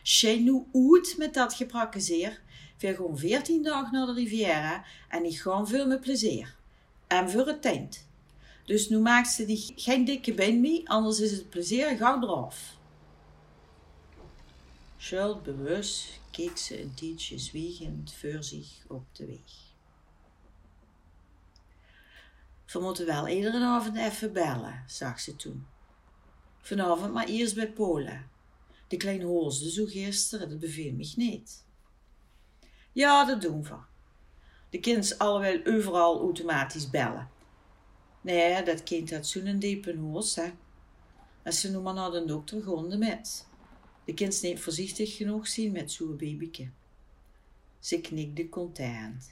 Zij 0.03 0.39
nu 0.39 0.63
uit 0.73 1.15
met 1.17 1.33
dat 1.33 1.53
geprakke 1.53 1.99
We 2.79 2.95
gaan 2.95 3.17
veertien 3.17 3.63
dagen 3.63 3.93
naar 3.93 4.05
de 4.05 4.13
Riviera 4.13 4.85
en 5.09 5.25
ik 5.25 5.41
ga 5.41 5.65
veel 5.65 5.87
met 5.87 6.01
plezier. 6.01 6.55
En 7.07 7.29
voor 7.29 7.47
het 7.47 7.61
tent. 7.61 8.04
Dus 8.65 8.89
nu 8.89 8.99
maakt 8.99 9.27
ze 9.27 9.45
die 9.45 9.73
geen 9.75 10.05
dikke 10.05 10.51
mee, 10.51 10.89
anders 10.89 11.19
is 11.19 11.31
het 11.31 11.49
plezier 11.49 11.97
gauw 11.97 12.21
eraf. 12.21 12.77
Schuld 14.97 15.43
bewust 15.43 16.19
keek 16.31 16.57
ze 16.57 16.81
een 16.81 16.93
tijdje 16.93 17.37
zwiegend 17.37 18.13
voor 18.13 18.43
zich 18.43 18.67
op 18.87 19.05
de 19.11 19.25
weg. 19.25 19.63
We 22.65 22.79
moeten 22.79 23.05
wel 23.05 23.27
iedere 23.27 23.65
avond 23.65 23.97
even 23.97 24.33
bellen, 24.33 24.83
zag 24.87 25.19
ze 25.19 25.35
toen. 25.35 25.65
Vanavond 26.61 27.13
maar 27.13 27.27
eerst 27.27 27.55
bij 27.55 27.71
Pola. 27.71 28.23
De 28.87 28.97
kleine 28.97 29.25
hoosde 29.25 29.71
zo 29.71 29.85
gisteren, 29.85 30.49
dat 30.49 30.59
beviel 30.59 30.93
me 30.93 31.13
niet. 31.15 31.65
Ja, 32.91 33.25
dat 33.25 33.41
doen 33.41 33.63
we. 33.63 33.75
De 34.69 34.79
kind 34.79 35.17
allemaal 35.17 35.65
overal 35.65 36.19
automatisch 36.19 36.89
bellen. 36.89 37.29
Nee, 38.25 38.63
dat 38.63 38.83
kind 38.83 39.11
had 39.11 39.27
zo'n 39.27 39.59
diepe 39.59 39.97
hoos, 39.97 40.35
hè. 40.35 40.51
Als 41.43 41.59
ze 41.59 41.79
maar 41.79 41.93
naar 41.93 42.11
de 42.11 42.25
dokter 42.25 42.63
gonden 42.63 42.99
met. 42.99 43.47
De 44.05 44.13
kind 44.13 44.41
niet 44.41 44.59
voorzichtig 44.59 45.15
genoeg 45.15 45.47
zien 45.47 45.71
met 45.71 45.91
zo'n 45.91 46.17
babyke. 46.17 46.69
Ze 47.79 48.01
knikte 48.01 48.49
content. 48.49 49.31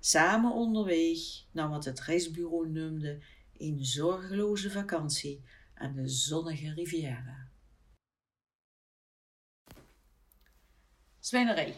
Samen 0.00 0.52
onderweg 0.52 1.18
nam 1.52 1.70
wat 1.70 1.84
het 1.84 2.00
reisbureau 2.00 2.68
noemde 2.68 3.18
een 3.58 3.84
zorgeloze 3.84 4.70
vakantie 4.70 5.42
aan 5.74 5.94
de 5.94 6.08
zonnige 6.08 6.72
riviera. 6.74 7.48
Zwijnerij. 11.20 11.76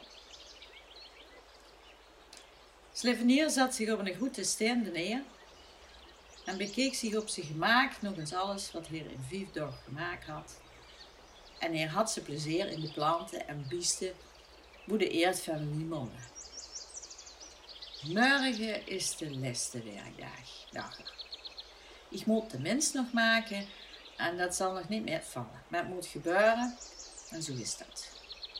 Slevenier 2.92 3.50
zat 3.50 3.74
zich 3.74 3.92
op 3.92 3.98
een 3.98 4.14
grote 4.14 4.44
steen 4.44 4.82
neer 4.92 5.22
en 6.44 6.56
bekeek 6.56 6.94
zich 6.94 7.16
op 7.16 7.28
zijn 7.28 7.46
gemaakt 7.46 8.02
nog 8.02 8.16
eens 8.16 8.34
alles 8.34 8.72
wat 8.72 8.88
hij 8.88 8.98
in 9.28 9.48
dagen 9.52 9.78
gemaakt 9.84 10.26
had. 10.26 10.60
En 11.58 11.76
hij 11.76 11.86
had 11.86 12.10
zijn 12.10 12.24
plezier 12.24 12.68
in 12.68 12.80
de 12.80 12.92
planten 12.92 13.48
en 13.48 13.66
biesten, 13.68 14.12
hoe 14.84 14.98
de 14.98 15.10
eerd 15.10 15.40
van 15.40 15.76
niemand. 15.76 16.12
Morgen 18.02 18.86
is 18.86 19.16
de 19.16 19.36
laatste 19.36 19.82
werkdag. 19.82 21.12
Ik 22.10 22.26
moet 22.26 22.50
de 22.50 22.58
mens 22.58 22.92
nog 22.92 23.12
maken 23.12 23.66
en 24.16 24.36
dat 24.36 24.54
zal 24.54 24.72
nog 24.72 24.88
niet 24.88 25.04
meer 25.04 25.22
vallen. 25.22 25.62
Maar 25.68 25.80
het 25.80 25.88
moet 25.88 26.06
gebeuren 26.06 26.76
en 27.30 27.42
zo 27.42 27.52
is 27.52 27.76
dat. 27.76 28.10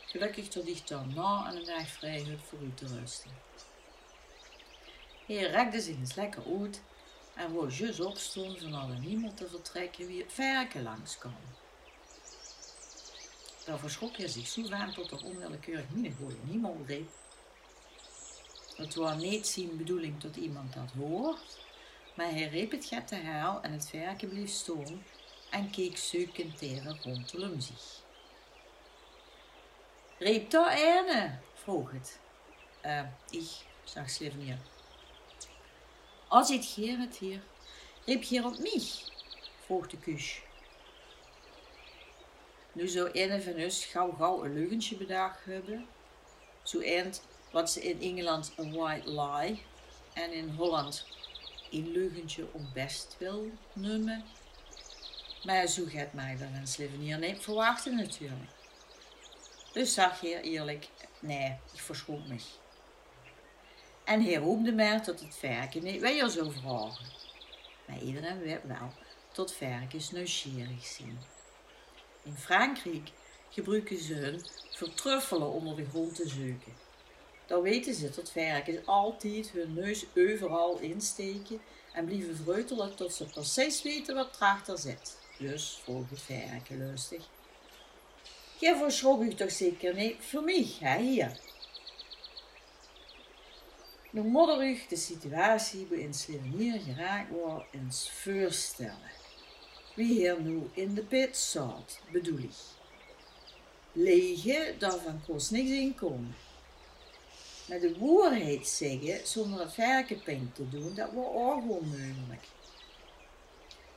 Gelukkig 0.05 0.47
tot 0.47 0.67
ik 0.67 0.87
dan 0.87 1.13
na 1.13 1.51
een 1.51 1.65
dag 1.65 1.87
vrij 1.87 2.21
heb 2.21 2.39
voor 2.39 2.59
u 2.61 2.73
te 2.73 2.87
rusten. 2.87 3.31
Hij 5.25 5.49
rekte 5.49 5.81
zich 5.81 5.95
eens 5.95 6.15
lekker 6.15 6.43
uit 6.59 6.81
en 7.35 7.53
wou 7.53 7.71
juist 7.71 7.99
opstond 7.99 8.59
van 8.59 8.73
alle 8.73 8.97
niemand 8.97 9.37
te 9.37 9.47
vertrekken 9.47 10.07
wie 10.07 10.21
het 10.21 10.33
verken 10.33 10.83
langs 10.83 11.17
kwam. 11.17 11.35
Daar 13.65 13.79
verschrok 13.79 14.17
hij 14.17 14.27
zich 14.27 14.47
zo 14.47 14.65
van 14.65 14.93
tot 14.93 15.11
er 15.11 15.23
onwillekeurig 15.23 15.85
niet 15.89 16.15
goeie 16.19 16.37
niemand 16.43 16.89
riep. 16.89 17.09
Het 18.75 18.95
was 18.95 19.15
niet 19.15 19.47
zijn 19.47 19.77
bedoeling 19.77 20.21
dat 20.21 20.35
iemand 20.35 20.73
dat 20.73 20.91
hoort, 20.97 21.57
maar 22.13 22.29
hij 22.29 22.47
riep 22.47 22.71
het 22.71 22.85
get 22.85 23.07
te 23.07 23.15
haal 23.15 23.61
en 23.61 23.71
het 23.71 23.89
verken 23.89 24.29
bleef 24.29 24.49
staan 24.49 25.03
en 25.49 25.69
keek 25.69 25.97
zoekend 25.97 26.57
tegen 26.57 26.99
rondom 27.01 27.59
zich. 27.61 28.03
Riep 30.17 30.49
daar 30.49 30.73
ene? 30.73 31.37
vroeg 31.53 31.91
het. 31.91 32.19
Uh, 32.85 33.01
ik, 33.29 33.49
zag 33.83 34.09
Slivenier. 34.09 34.57
Als 36.35 36.49
het 36.49 36.65
Gerrit 36.65 37.17
hier, 37.17 37.41
hier 38.23 38.45
op 38.45 38.59
mij? 38.59 39.11
vroeg 39.65 39.87
de 39.87 39.97
kus. 39.97 40.41
Nu 42.71 42.87
zou 42.87 43.09
een 43.13 43.41
van 43.41 43.71
gauw 43.71 44.11
gauw 44.11 44.43
een 44.43 44.53
leugentje 44.53 44.95
bedacht 44.95 45.45
hebben. 45.45 45.87
Zo 46.63 46.79
eind 46.79 47.21
wat 47.51 47.71
ze 47.71 47.81
in 47.81 48.01
Engeland 48.01 48.53
een 48.57 48.73
white 48.73 49.09
lie 49.09 49.61
en 50.13 50.33
in 50.33 50.49
Holland 50.49 51.05
een 51.71 51.91
leugentje 51.91 52.47
om 52.51 52.69
best 52.73 53.15
wil 53.19 53.51
noemen. 53.73 54.23
Maar 55.43 55.67
zo 55.67 55.83
gaat 55.87 56.13
mij 56.13 56.37
wel 56.37 56.49
een 56.53 56.67
Slivenier 56.67 57.17
niet 57.17 57.41
verwachten 57.41 57.95
natuurlijk. 57.95 58.51
Dus 59.73 59.93
zag 59.93 60.21
je 60.21 60.41
eerlijk, 60.41 60.87
nee, 61.19 61.57
ik 61.73 61.79
verschoot 61.79 62.27
me. 62.27 62.37
En 64.05 64.23
hij 64.23 64.35
roemde 64.35 64.71
mij 64.71 64.99
tot 64.99 65.19
het 65.19 65.35
verken 65.35 65.83
niet 65.83 66.01
weer 66.01 66.29
zou 66.29 66.51
vragen. 66.51 67.05
Maar 67.85 68.01
iedereen 68.01 68.39
weet 68.39 68.63
wel 68.63 68.91
tot 69.31 69.53
verkens 69.53 70.11
nieuwsgierig 70.11 70.85
zijn. 70.85 71.19
In 72.23 72.35
Frankrijk 72.37 73.09
gebruiken 73.49 73.99
ze 73.99 74.13
hun 74.13 74.45
vertruffelen 74.69 75.51
onder 75.51 75.75
de 75.75 75.85
grond 75.85 76.15
te 76.15 76.27
zoeken. 76.27 76.73
Dan 77.45 77.61
weten 77.61 77.93
ze 77.93 78.09
dat 78.09 78.31
verkens 78.31 78.85
altijd 78.85 79.51
hun 79.51 79.73
neus 79.73 80.05
overal 80.15 80.79
insteken 80.79 81.61
en 81.93 82.05
blijven 82.05 82.35
vreutelen 82.35 82.95
tot 82.95 83.13
ze 83.13 83.25
precies 83.25 83.81
weten 83.81 84.15
wat 84.15 84.35
erachter 84.35 84.77
zit. 84.77 85.17
Dus 85.37 85.81
volgt 85.83 86.09
het 86.09 86.21
verken 86.21 86.77
lustig. 86.77 87.23
Je 88.59 88.75
verschrok 88.75 89.21
u 89.21 89.33
toch 89.33 89.51
zeker 89.51 89.95
niet 89.95 90.15
voor 90.19 90.43
mij, 90.43 90.67
hè, 90.79 91.01
hier. 91.01 91.39
Nu 94.15 94.23
modder 94.23 94.63
u 94.63 94.79
de 94.89 94.95
situatie 94.95 95.87
waarin 95.89 96.13
Slivenier 96.13 96.79
geraakt 96.79 97.29
wordt 97.29 97.65
eens 97.71 98.11
voorstellen. 98.11 99.11
Wie 99.95 100.13
hier 100.13 100.41
nu 100.41 100.69
in 100.73 100.93
de 100.93 101.01
pit 101.01 101.37
zat, 101.37 101.99
bedoel 102.11 102.37
ik. 102.37 102.55
Lege, 103.91 104.75
daarvan 104.77 105.21
kost 105.27 105.51
niks 105.51 105.69
inkomen. 105.69 106.35
Maar 107.67 107.79
de 107.79 107.97
waarheid 107.99 108.67
zeggen 108.67 109.27
zonder 109.27 109.59
het 109.59 109.73
verkeping 109.73 110.53
te 110.53 110.69
doen, 110.69 110.93
dat 110.93 111.11
wordt 111.11 111.35
ook 111.35 111.61
gewoon 111.61 111.87
mogelijk. 111.87 112.47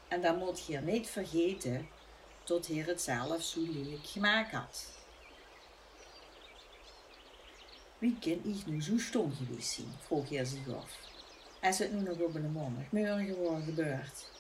En 0.08 0.22
dan 0.22 0.38
moet 0.38 0.66
je 0.66 0.78
niet 0.78 1.08
vergeten 1.08 1.88
tot 2.44 2.66
hij 2.66 2.76
het 2.76 3.02
zelf 3.02 3.42
zo 3.42 3.60
lelijk 3.60 4.06
gemaakt 4.06 4.50
had. 4.50 4.97
Wie 7.98 8.16
kan 8.20 8.52
ik 8.52 8.66
nu 8.66 8.82
zo 8.82 8.98
stom 8.98 9.34
geweest 9.34 9.80
vroeg 9.98 10.28
hij 10.28 10.44
zich 10.44 10.74
af. 10.74 10.98
Is 11.60 11.78
het 11.78 11.92
nu 11.92 12.00
nog 12.00 12.18
op 12.18 12.34
een 12.34 12.52
gewoon 13.24 13.62
gebeurd? 13.62 14.30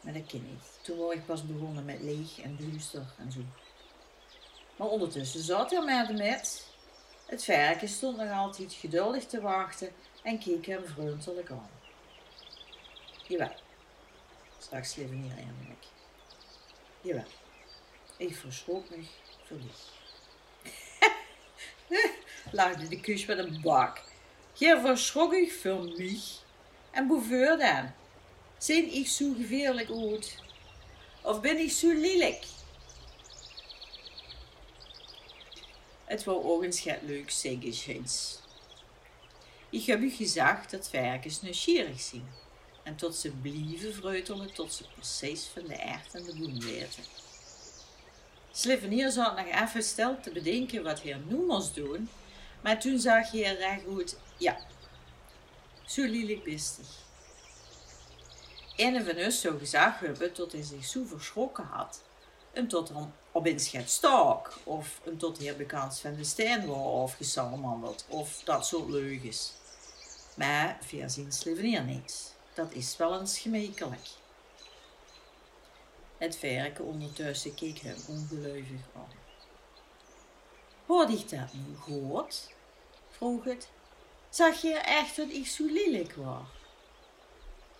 Maar 0.00 0.12
dat 0.12 0.26
ken 0.26 0.40
ik. 0.40 0.82
Toen 0.82 1.12
ik 1.12 1.26
pas 1.26 1.46
begonnen 1.46 1.84
met 1.84 2.00
leeg 2.00 2.40
en 2.40 2.56
duister 2.56 3.14
en 3.18 3.32
zo. 3.32 3.40
Maar 4.76 4.88
ondertussen 4.88 5.40
zat 5.42 5.70
hij 5.70 5.84
met 5.84 6.06
de 6.06 6.12
met. 6.12 6.66
Het 7.26 7.44
verken 7.44 7.88
stond 7.88 8.16
nog 8.16 8.30
altijd 8.30 8.72
geduldig 8.72 9.26
te 9.26 9.40
wachten 9.40 9.92
en 10.22 10.38
keek 10.38 10.66
hem 10.66 10.86
vriendelijk 10.86 11.50
aan. 11.50 11.70
Jawel, 13.28 13.52
straks 14.58 14.94
leven 14.94 15.16
hier 15.16 15.36
eindelijk. 15.36 15.84
Jawel, 17.00 17.24
ik 18.16 18.36
verschrok 18.36 18.90
me 18.90 19.04
verlies. 19.44 19.90
lachte 22.50 22.88
de 22.88 23.00
kus 23.00 23.26
met 23.26 23.38
een 23.38 23.60
bak. 23.62 24.02
Je 24.52 24.80
verschrok 24.84 25.32
ik 25.32 25.52
voor 25.52 25.84
mij. 25.96 26.20
En 26.90 27.06
boeveur 27.06 27.58
dan? 27.58 27.92
Zijn 28.58 28.94
ik 28.94 29.06
zo 29.06 29.34
gevaarlijk 29.36 29.88
oud? 29.88 30.36
Of 31.22 31.40
ben 31.40 31.58
ik 31.58 31.70
zo 31.70 31.92
lelijk? 31.92 32.44
Het 36.04 36.24
wou 36.24 36.44
ook 36.44 36.62
eens 36.62 36.84
leuk 37.02 37.30
zeggen, 37.30 37.70
Jens. 37.70 38.38
Ik 39.70 39.84
heb 39.84 40.00
u 40.00 40.10
gezegd 40.10 40.70
dat 40.70 40.88
varkens 40.88 41.42
nieuwsgierig 41.42 42.00
zijn 42.00 42.28
en 42.84 42.96
tot 42.96 43.16
ze 43.16 43.30
blijven 43.30 43.94
vreutelen 43.94 44.52
tot 44.52 44.72
ze 44.72 44.84
precies 44.94 45.44
van 45.52 45.66
de 45.66 45.82
aard 45.82 46.14
en 46.14 46.24
de 46.24 46.34
bloem 46.34 46.60
weten. 46.60 47.02
Slivenier 48.50 49.10
zat 49.10 49.36
nog 49.36 49.46
even 49.46 49.82
stil 49.82 50.20
te 50.20 50.30
bedenken 50.30 50.82
wat 50.82 51.04
nu 51.04 51.36
moest 51.46 51.74
doen, 51.74 52.08
maar 52.64 52.80
toen 52.80 52.98
zag 52.98 53.30
hij 53.30 53.56
recht 53.56 53.82
goed, 53.84 54.16
ja, 54.36 54.58
zo 55.86 56.02
lelijk 56.02 56.44
bistig. 56.44 56.86
Een 58.76 59.04
van 59.04 59.24
ons 59.24 59.40
zou 59.40 59.58
gezegd 59.58 60.00
hebben 60.00 60.32
tot 60.32 60.52
hij 60.52 60.62
zich 60.62 60.84
zo 60.84 61.04
verschrokken 61.04 61.64
had 61.64 62.02
en 62.52 62.68
tot 62.68 62.88
dan 62.88 63.12
opeens 63.32 63.68
gaat 63.68 63.90
stak 63.90 64.58
of 64.62 65.00
een 65.04 65.16
tot 65.16 65.38
hij 65.38 65.56
bekend 65.56 65.98
van 65.98 66.14
de 66.14 66.24
steen 66.24 66.66
was 66.66 67.02
afgesalmandeld 67.02 68.04
of 68.08 68.42
dat 68.44 68.66
soort 68.66 68.88
leugens. 68.88 69.52
Maar 70.36 70.78
via 70.80 71.08
zijn 71.08 71.32
Slivenier 71.32 71.82
niet. 71.82 72.34
Dat 72.54 72.72
is 72.72 72.96
wel 72.96 73.20
eens 73.20 73.38
gemekelijk. 73.38 74.08
Het 76.18 76.36
verken 76.36 76.84
ondertussen 76.84 77.54
keek 77.54 77.78
hem 77.78 77.96
ongeloovig 78.08 78.80
aan. 78.94 79.22
Hoorde 80.86 81.12
ik 81.12 81.30
dat 81.30 81.52
nu 81.52 81.76
goed? 81.76 82.53
Het. 83.44 83.68
Zag 84.28 84.62
je 84.62 84.74
echt 84.74 85.16
dat 85.16 85.28
ik 85.28 85.46
zo 85.46 85.64
lelijk 85.64 86.12
was? 86.12 86.46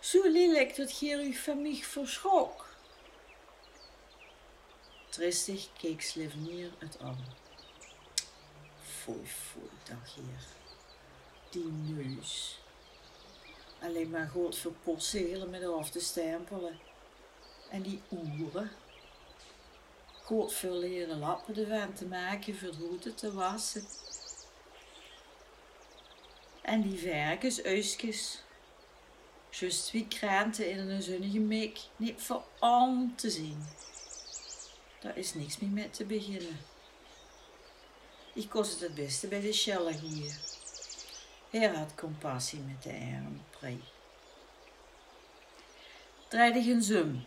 Zo 0.01 0.31
lelijk 0.31 0.77
dat 0.77 0.99
je 0.99 1.35
van 1.35 1.63
mij 1.63 1.75
verschrok? 1.75 2.67
Tristig 5.09 5.69
keek 5.79 6.03
Slivenier 6.03 6.71
het 6.79 6.99
aan. 7.01 7.25
Foei, 8.83 9.27
foei, 9.27 9.71
dacht 9.89 10.13
hier. 10.15 10.45
Die 11.51 11.73
neus. 11.73 12.59
Alleen 13.81 14.11
maar 14.11 14.29
goed 14.29 14.59
voor 14.59 14.73
porcelen 14.83 15.51
met 15.51 15.65
af 15.65 15.91
te 15.91 16.01
stempelen. 16.01 16.79
En 17.71 17.83
die 17.83 18.03
oeren. 18.13 18.71
Goed 20.23 20.53
veel 20.53 20.75
leren 20.75 21.19
lappen 21.19 21.57
ervan 21.57 21.93
te 21.93 22.07
maken, 22.07 22.55
verroeten 22.55 23.15
te 23.15 23.33
wassen. 23.33 23.87
En 26.65 26.83
die 26.83 26.99
verkens, 26.99 27.63
uisjes. 27.63 28.43
Just 29.51 29.91
wie 29.91 30.09
kraanten 30.09 30.71
in 30.71 30.79
een 30.79 31.03
zonnige 31.03 31.39
meek, 31.39 31.79
niet 31.97 32.23
voor 32.23 32.45
aan 32.59 33.13
te 33.17 33.31
zien. 33.31 33.65
Daar 35.01 35.17
is 35.17 35.35
niks 35.35 35.59
meer 35.59 35.71
mee 35.71 35.91
te 35.91 36.05
beginnen. 36.05 36.59
Ik 38.35 38.49
kost 38.49 38.71
het 38.73 38.81
het 38.81 38.95
beste 38.95 39.27
bij 39.27 39.41
de 39.41 39.53
Schelle 39.53 39.93
hier. 39.93 40.37
Hij 41.51 41.67
had 41.69 41.95
compassie 41.95 42.59
met 42.59 42.83
de 42.83 42.91
arme 42.91 43.39
prei. 43.51 43.83
Draaide 46.29 46.63
geen 46.63 46.83
zum, 46.83 47.27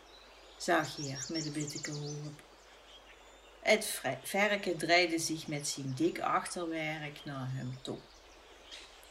zag 0.57 0.95
hier 0.95 1.25
met 1.29 1.43
de 1.43 1.51
bitteke 1.51 1.91
op. 1.91 2.41
Het 3.59 4.01
verken 4.23 4.77
draaide 4.77 5.19
zich 5.19 5.47
met 5.47 5.67
zijn 5.67 5.93
dik 5.93 6.19
achterwerk 6.19 7.25
naar 7.25 7.47
hem 7.51 7.77
toe. 7.81 7.97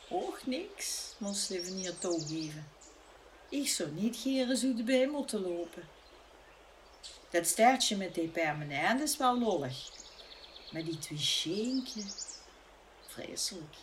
Och, 0.08 0.46
niks, 0.46 1.14
moest 1.18 1.50
Levenier 1.50 1.98
toegeven. 1.98 2.68
Ik 3.48 3.68
zou 3.68 3.90
niet 3.90 4.16
geren 4.16 4.56
zo 4.56 4.72
erbij 4.76 5.06
moeten 5.06 5.40
lopen. 5.40 5.88
Dat 7.30 7.46
staartje 7.46 7.96
met 7.96 8.14
die 8.14 8.28
permanent 8.28 9.00
is 9.00 9.16
wel 9.16 9.38
lollig. 9.38 9.90
Maar 10.72 10.84
die 10.84 10.98
twee 10.98 11.18
scheentje, 11.18 12.02
vreselijk. 13.06 13.74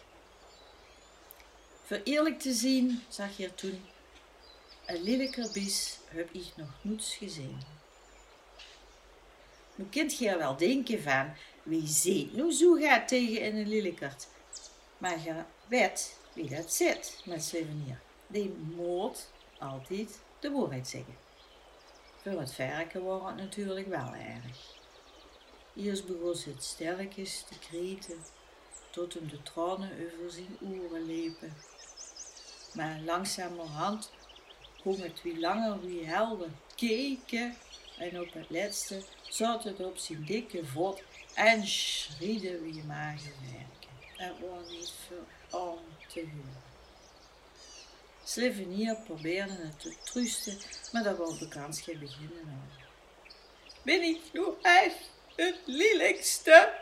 Voor 1.84 2.02
eerlijk 2.04 2.40
te 2.40 2.54
zien, 2.54 3.04
zag 3.10 3.38
je 3.38 3.56
toen, 3.56 3.86
een 4.86 5.04
lelijker 5.04 5.50
heb 6.08 6.30
ik 6.32 6.54
nog 6.56 6.70
niets 6.82 7.16
gezien. 7.16 7.62
Nu 9.76 9.86
kunt 9.86 10.18
je 10.18 10.30
er 10.30 10.38
wel 10.38 10.58
denken 10.58 11.02
van, 11.02 11.34
wie 11.64 11.88
ziet 11.88 12.34
nu 12.34 12.52
zo 12.52 12.74
gaat 12.74 13.08
tegen 13.08 13.56
een 13.56 13.68
lelijkert. 13.68 14.28
Maar 14.98 15.20
je 15.24 15.44
weet 15.74 16.16
wie 16.34 16.50
dat 16.50 16.74
zit 16.74 17.22
met 17.26 17.44
Slevenier. 17.44 18.00
Die 18.28 18.54
moet 18.76 19.30
altijd 19.60 20.20
de 20.40 20.52
waarheid 20.52 20.88
zeggen. 20.88 21.16
Voor 22.22 22.40
het 22.40 22.54
verken 22.54 23.02
wordt 23.02 23.26
het 23.26 23.36
natuurlijk 23.36 23.88
wel 23.88 24.14
erg. 24.14 24.76
Eerst 25.76 26.08
begon 26.08 26.36
het 26.54 26.64
sterkjes 26.64 27.44
te 27.50 27.60
kreten, 27.60 28.18
tot 28.90 29.14
hem 29.14 29.28
de 29.28 29.44
tranen 29.44 29.92
over 29.92 30.32
zijn 30.32 30.58
oren 30.62 31.06
liepen. 31.06 31.54
Maar 32.74 33.00
langzamerhand 33.00 34.12
kon 34.82 35.00
het 35.00 35.22
wie 35.22 35.40
langer 35.40 35.82
wie 35.82 36.06
helder 36.06 36.50
keken 36.76 37.56
en 37.98 38.22
op 38.22 38.34
het 38.34 38.50
laatste 38.50 39.04
zat 39.30 39.64
het 39.64 39.80
op 39.80 39.98
zijn 39.98 40.26
dikke 40.26 40.66
vod 40.66 41.02
en 41.34 41.68
schriede 41.68 42.60
wie 42.60 42.84
mager 42.84 43.34
werken. 43.42 43.72
Er 44.18 44.48
was 44.50 44.70
niet 44.70 44.94
veel 45.08 45.26
om 45.54 45.80
te. 46.08 46.28
Slevenier 48.24 48.96
probeerde 49.06 49.54
het 49.54 49.80
te 49.80 49.96
trusten, 50.04 50.58
maar 50.92 51.04
dat 51.04 51.18
was 51.18 51.40
de 51.40 51.48
kans 51.48 51.82
geen 51.82 52.00
beginnen 52.00 52.44
aan. 52.48 52.72
Ben 53.82 54.02
ik 54.02 54.22
nu 54.32 54.44
echt 54.62 55.10
het 55.36 55.60
lelijkste? 55.66 56.74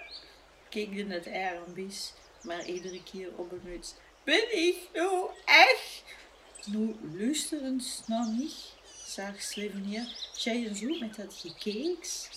Kikde 0.70 1.14
het 1.14 1.28
armbies, 1.28 2.14
maar 2.42 2.66
iedere 2.66 3.04
keer 3.04 3.30
op 3.36 3.52
een 3.52 3.62
muts. 3.64 3.94
Ben 4.24 4.58
ik 4.58 4.90
nu 4.94 5.10
echt 5.46 6.04
Nu, 6.66 6.96
luister 7.18 7.64
eens 7.64 8.02
naar 8.08 8.28
mij, 8.28 8.50
zag 9.06 9.42
Slevenier. 9.42 10.30
En 10.44 10.76
zo 10.76 10.88
met 11.00 11.16
dat 11.16 11.34
gekeeks, 11.34 12.30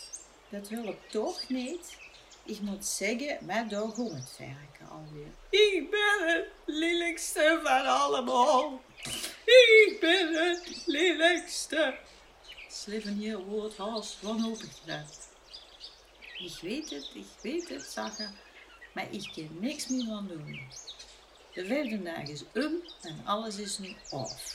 dat 0.48 0.68
wil 0.68 0.96
toch 1.10 1.48
niet. 1.48 1.96
Ik 2.46 2.60
moet 2.60 2.86
zeggen, 2.86 3.46
daar 3.46 3.66
gaat 3.68 3.96
het 3.96 4.36
werken 4.38 4.88
alweer. 4.90 5.26
Ik 5.50 5.90
ben 5.90 6.34
het 6.34 6.48
lelijkste 6.64 7.60
van 7.62 7.86
allemaal. 7.86 8.80
Ik 9.44 9.96
ben 10.00 10.34
het 10.34 10.82
lelijkste. 10.86 11.98
Slevenier 12.68 13.38
wordt 13.38 13.76
haast 13.76 14.22
wanhopig 14.22 14.80
gedaan. 14.80 15.06
Ik 16.38 16.58
weet 16.60 16.90
het, 16.90 17.10
ik 17.14 17.26
weet 17.42 17.68
het, 17.68 17.94
hij, 17.94 18.28
maar 18.92 19.06
ik 19.10 19.30
kan 19.34 19.48
niks 19.60 19.88
meer 19.88 20.12
aan 20.12 20.28
doen. 20.28 20.60
De 21.52 21.66
vijfde 21.66 22.02
dag 22.02 22.28
is 22.28 22.42
om 22.54 22.82
en 23.02 23.22
alles 23.24 23.56
is 23.56 23.78
nu 23.78 23.96
af. 24.10 24.54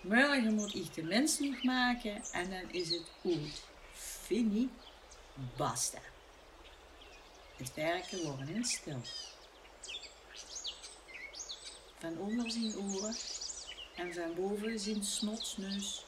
Morgen 0.00 0.54
moet 0.54 0.74
ik 0.74 0.94
de 0.94 1.02
mens 1.02 1.38
nog 1.38 1.62
maken 1.62 2.22
en 2.32 2.50
dan 2.50 2.72
is 2.72 2.90
het 2.90 3.10
goed. 3.20 3.62
Fini, 3.92 4.70
basta. 5.56 5.98
Het 7.60 7.74
werken 7.74 8.22
wordt 8.22 8.48
in 8.48 8.64
stil. 8.64 9.00
Van 11.98 12.18
onder 12.18 12.50
zijn 12.50 12.76
oren 12.76 13.14
en 13.94 14.14
van 14.14 14.34
boven 14.34 14.80
zijn 14.80 15.04
snotsneus 15.04 16.04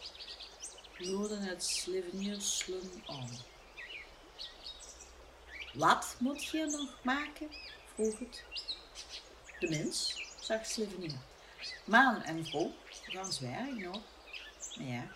loerde 0.98 1.36
het 1.36 1.64
slivenier 1.64 2.38
aan. 3.06 3.30
Wat 5.74 6.16
moet 6.18 6.44
je 6.44 6.66
nog 6.66 7.04
maken? 7.04 7.48
vroeg 7.94 8.18
het. 8.18 8.44
De 9.60 9.68
mens, 9.68 10.24
zag 10.40 10.66
Slivenier. 10.66 11.18
Maan 11.84 12.22
en 12.22 12.46
vrouw 12.46 12.72
gaan 13.02 13.32
zwergen 13.32 13.80
nog. 13.80 14.02
Ja. 14.78 15.06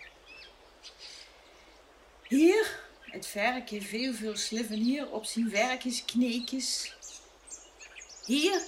Hier, 2.23 2.81
het 3.11 3.33
werk 3.33 3.69
veel 3.69 4.15
veel 4.15 4.37
Slivenier 4.37 5.11
op 5.11 5.25
zijn 5.25 5.51
werkjes 5.51 6.05
kneekjes. 6.05 6.95
Hier 8.25 8.61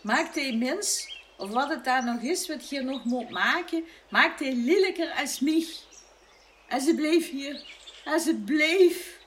maakt 0.00 0.34
hij 0.34 0.52
mens, 0.52 1.16
of 1.36 1.50
wat 1.50 1.68
het 1.68 1.84
daar 1.84 2.04
nog 2.04 2.22
is, 2.22 2.48
wat 2.48 2.68
je 2.68 2.80
nog 2.80 3.04
moet 3.04 3.30
maken, 3.30 3.84
maakt 4.08 4.40
hij 4.40 4.52
lelijker 4.52 5.10
als 5.10 5.40
mij. 5.40 5.66
En 6.68 6.80
ze 6.80 6.94
bleef 6.94 7.30
hier, 7.30 7.64
en 8.04 8.20
ze 8.20 8.34
bleef. 8.34 9.18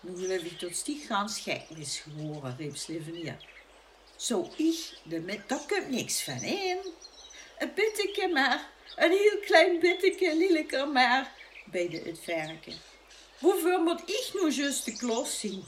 Nu 0.00 0.16
geloof 0.16 0.42
ik 0.42 0.58
tot 0.58 0.84
die 0.84 1.04
gans 1.06 1.40
gek 1.40 1.62
geworden, 2.00 2.56
riep 2.58 2.76
Slivenier. 2.76 3.36
Zo 4.16 4.52
ik, 4.56 4.98
de 5.02 5.42
daar 5.46 5.66
komt 5.68 5.88
niks 5.90 6.22
van 6.22 6.42
in. 6.42 6.78
Een 7.58 7.70
bitteke 7.74 8.28
maar, 8.28 8.70
een 8.96 9.10
heel 9.10 9.38
klein 9.40 9.80
bitteke, 9.80 10.36
lelijker 10.36 10.88
maar, 10.88 11.32
beide 11.70 11.98
het 11.98 12.18
verken. 12.18 12.74
Hoeveel 13.38 13.82
moet 13.82 14.00
ik 14.00 14.30
nu 14.34 14.50
juist 14.50 14.84
de 14.84 14.96
klos 14.96 15.40
zien? 15.40 15.64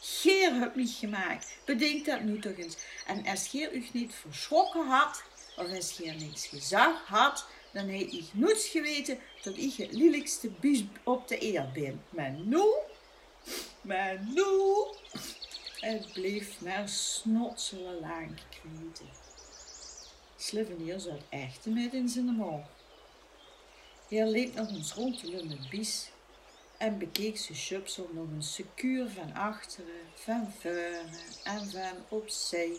Geer 0.00 0.52
hebt 0.54 0.76
mij 0.76 0.86
gemaakt, 0.86 1.56
bedenk 1.64 2.04
dat 2.04 2.20
nu 2.20 2.38
toch 2.38 2.56
eens. 2.56 2.76
En 3.06 3.26
als 3.26 3.48
Geer 3.48 3.72
u 3.72 3.86
niet 3.92 4.14
verschrokken 4.14 4.86
had, 4.86 5.22
of 5.56 5.74
als 5.74 5.92
Geer 5.92 6.14
niks 6.14 6.46
gezag 6.46 7.06
had, 7.06 7.46
dan 7.72 7.88
heb 7.88 8.08
ik 8.08 8.24
nooit 8.32 8.62
geweten 8.62 9.18
dat 9.42 9.56
ik 9.56 9.74
het 9.76 9.92
lelijkste 9.92 10.48
bies 10.48 10.84
op 11.02 11.28
de 11.28 11.42
eer 11.42 11.70
ben. 11.74 12.02
Maar 12.10 12.30
nu, 12.30 12.64
maar 13.80 14.18
nu, 14.34 14.44
het 15.80 16.12
bleef 16.12 16.60
maar 16.60 16.88
snotselen 16.88 18.00
lang 18.00 18.38
kwieten. 18.50 19.08
Slivenier 20.36 21.00
zat 21.00 21.20
echt 21.28 21.66
met 21.66 21.92
in 21.92 22.08
zijn 22.08 22.24
mond. 22.24 22.66
Hij 24.08 24.26
liep 24.26 24.54
nog 24.54 24.68
eens 24.68 24.92
rond 24.92 25.20
de 25.20 25.56
bies 25.70 26.10
en 26.76 26.98
bekeek 26.98 27.38
zijn 27.38 27.58
schupsel 27.58 28.10
nog 28.12 28.28
een 28.28 28.42
secuur 28.42 29.08
van 29.08 29.34
achteren, 29.34 30.00
van 30.14 30.52
voren 30.58 31.10
en 31.44 31.70
van 31.70 32.04
opzij. 32.08 32.76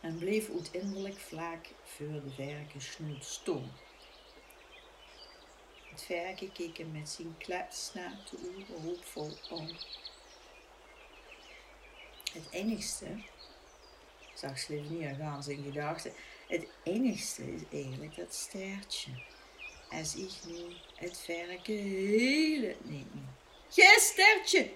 En 0.00 0.18
bleef 0.18 0.50
uiteindelijk 0.50 1.18
vlak 1.18 1.66
voor 1.84 2.06
de 2.06 2.30
verken 2.34 2.80
snoet 2.80 3.24
stom. 3.24 3.70
Het 5.90 6.02
verken 6.02 6.52
keek 6.52 6.78
hem 6.78 6.92
met 6.92 7.08
zijn 7.08 7.34
kletsnaapte 7.38 8.36
ogen 8.36 8.82
hoopvol 8.82 9.36
aan. 9.50 9.76
Het 12.32 12.50
enigste, 12.50 13.06
zag 14.34 14.58
Slivenier 14.58 15.14
gaan 15.14 15.42
zijn 15.42 15.62
gedachten, 15.62 16.12
het 16.48 16.66
enigste 16.82 17.54
is 17.54 17.62
eigenlijk 17.72 18.16
dat 18.16 18.34
stertje. 18.34 19.10
Als 19.90 20.14
ik 20.14 20.30
nu 20.46 20.74
het 20.94 21.18
verken 21.18 21.74
heel 21.74 22.62
het 22.62 22.90
niet 22.90 23.14
meer. 23.14 23.28
Gij 23.70 23.98
stertje! 23.98 24.70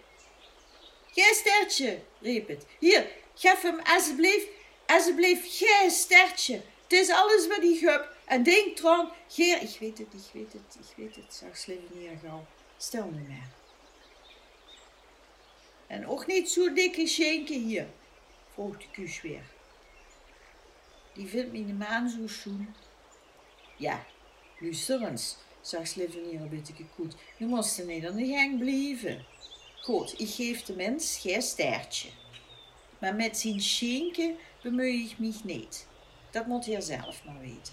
Gij 1.13 1.33
stertje! 1.35 2.03
riep 2.21 2.49
het. 2.49 2.67
Hier, 2.79 3.11
geef 3.35 3.63
hem 3.63 3.81
alsjeblieft, 3.81 4.47
alsjeblieft, 4.87 5.57
gij 5.57 5.89
stertje. 5.89 6.63
Het 6.83 6.93
is 6.93 7.11
alles 7.11 7.47
wat 7.47 7.63
ik 7.63 7.81
heb. 7.81 8.13
En 8.25 8.43
denk 8.43 8.79
erom, 8.79 9.13
Geer, 9.29 9.63
ik 9.63 9.77
weet 9.81 9.99
het, 9.99 10.13
ik 10.13 10.33
weet 10.33 10.53
het, 10.53 10.77
ik 10.81 10.97
weet 10.97 11.17
het, 11.17 11.35
zag 11.35 11.57
Slivenier 11.57 12.19
gauw. 12.23 12.47
Stel 12.77 13.05
me 13.07 13.21
maar. 13.29 13.49
En 15.87 16.07
ook 16.07 16.27
niet 16.27 16.51
zo 16.51 16.73
dikke 16.73 17.07
schenken 17.07 17.63
hier, 17.63 17.87
vroeg 18.53 18.77
de 18.77 19.19
weer. 19.23 19.45
Die 21.13 21.27
vindt 21.27 21.53
de 21.53 21.73
maan 21.73 22.09
zo 22.09 22.27
schoen. 22.27 22.75
Ja, 23.77 24.05
luister 24.65 25.03
eens, 25.03 25.37
zag 25.61 25.97
een 25.97 26.49
beetje 26.51 26.85
goed. 26.95 27.15
Nu 27.37 27.47
moest 27.47 27.79
er 27.79 27.87
niet 27.87 28.07
aan 28.07 28.17
de 28.17 28.27
gang 28.27 28.59
blijven. 28.59 29.25
Goed, 29.81 30.21
ik 30.21 30.29
geef 30.29 30.63
de 30.63 30.75
mens 30.75 31.19
geen 31.19 31.43
stertje. 31.43 32.09
Maar 32.99 33.15
met 33.15 33.39
zijn 33.39 33.61
schenken 33.61 34.37
bemoei 34.63 35.05
ik 35.05 35.19
mij 35.19 35.33
niet. 35.43 35.87
Dat 36.31 36.47
moet 36.47 36.67
hij 36.67 36.81
zelf 36.81 37.25
maar 37.25 37.41
weten. 37.41 37.73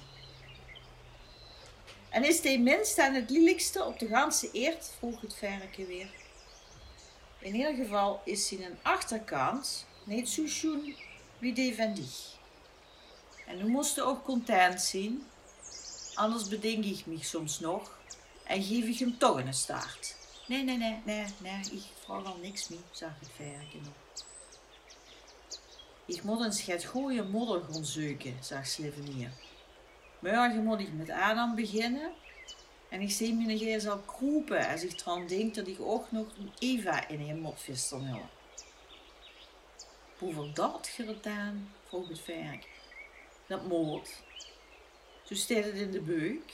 En 2.10 2.24
is 2.24 2.42
die 2.42 2.60
mens 2.60 2.96
dan 2.96 3.14
het 3.14 3.30
lelijkste 3.30 3.86
op 3.86 4.00
de 4.00 4.08
ganse 4.08 4.50
eerd? 4.52 4.92
vroeg 4.98 5.22
het 5.22 5.36
verken 5.36 5.88
weer. 5.88 6.10
In 7.40 7.56
ieder 7.56 7.74
geval 7.74 8.22
is 8.26 8.50
hij 8.50 8.66
een 8.66 8.78
achterkant 8.82 9.86
niet 10.04 10.30
zo 10.30 10.48
schoon 10.48 10.96
wie 11.38 11.54
die 11.54 11.76
van 11.76 11.94
die. 11.94 12.10
En 13.48 13.58
nu 13.58 13.68
moest 13.68 13.96
je 13.96 14.02
ook 14.02 14.24
content 14.24 14.82
zien, 14.82 15.26
anders 16.16 16.48
bedenk 16.48 16.86
ik 16.86 17.06
me 17.06 17.24
soms 17.24 17.60
nog 17.60 18.00
en 18.44 18.64
geef 18.64 18.86
ik 18.86 18.98
hem 18.98 19.18
toch 19.18 19.38
een 19.38 19.54
start. 19.54 20.16
Nee, 20.48 20.64
nee, 20.64 20.78
nee, 20.78 21.02
nee, 21.06 21.26
nee, 21.38 21.60
ik 21.72 21.84
vraag 22.04 22.26
al 22.26 22.38
niks 22.42 22.68
meer, 22.68 22.80
zag 22.92 23.12
het 23.20 23.30
verken 23.36 23.82
nog. 23.84 23.94
Ik 26.06 26.24
moet 26.24 26.40
een 26.40 26.54
schet 26.54 26.84
gooie 26.84 27.24
modder 27.24 27.64
gaan 27.64 27.86
zoeken, 27.86 28.38
zag 28.42 28.68
Slivenier. 28.68 29.32
Morgen 30.20 30.64
moet 30.64 30.80
ik 30.80 30.94
met 30.94 31.10
Adam 31.10 31.56
beginnen 31.56 32.12
en 32.90 33.02
ik 33.02 33.12
zie 33.12 33.34
nog 33.34 33.62
eens 33.62 33.88
al 33.88 33.98
kroepen 33.98 34.68
als 34.68 34.84
ik 34.84 35.00
eraan 35.00 35.28
denk 35.28 35.56
dat 35.56 35.68
ik 35.68 35.82
ook 35.82 36.12
nog 36.12 36.28
een 36.38 36.52
Eva 36.60 37.08
in 37.08 37.20
een 37.20 37.40
motvis 37.40 37.88
zal 37.88 38.02
hebben. 38.02 38.30
Hoeveel 40.18 40.54
dat 40.54 40.88
gedaan? 40.96 41.74
vroeg 41.88 42.08
het 42.08 42.20
verk. 42.20 42.68
Dat 43.48 43.68
moord. 43.68 44.10
Zo 45.32 45.38
staat 45.38 45.64
het 45.64 45.76
in 45.76 45.92
de 45.92 46.02
buik. 46.02 46.54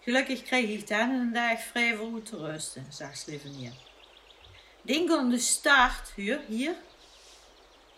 Gelukkig 0.00 0.42
krijg 0.42 0.68
ik 0.68 0.88
dan 0.88 1.10
een 1.10 1.32
dag 1.32 1.60
vrij 1.60 1.96
voor 1.96 2.10
goed 2.10 2.26
te 2.26 2.36
rusten, 2.36 2.86
zag 2.90 3.16
Slivenier. 3.16 3.72
Denk 4.82 5.10
aan 5.10 5.30
de 5.30 5.38
start, 5.38 6.12
hier, 6.14 6.40
hier. 6.48 6.76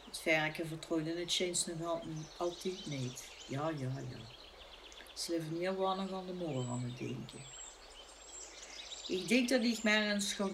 Het 0.07 0.19
verken 0.19 0.69
vertrouwde 0.69 1.19
het 1.19 1.35
James 1.35 1.67
nog 1.67 2.03
altijd 2.37 2.87
niet. 2.87 3.31
Ja, 3.47 3.69
ja, 3.69 3.93
ja. 4.11 4.19
Slivenier 5.15 5.75
was 5.75 5.97
nog 5.97 6.13
aan 6.13 6.27
de 6.27 6.33
morgen 6.33 6.71
aan 6.71 6.85
het 6.85 6.99
denken. 6.99 7.45
Ik 9.07 9.29
denk 9.29 9.49
dat 9.49 9.63
ik 9.63 9.83
maar 9.83 10.11
eens 10.11 10.33
ga 10.33 10.51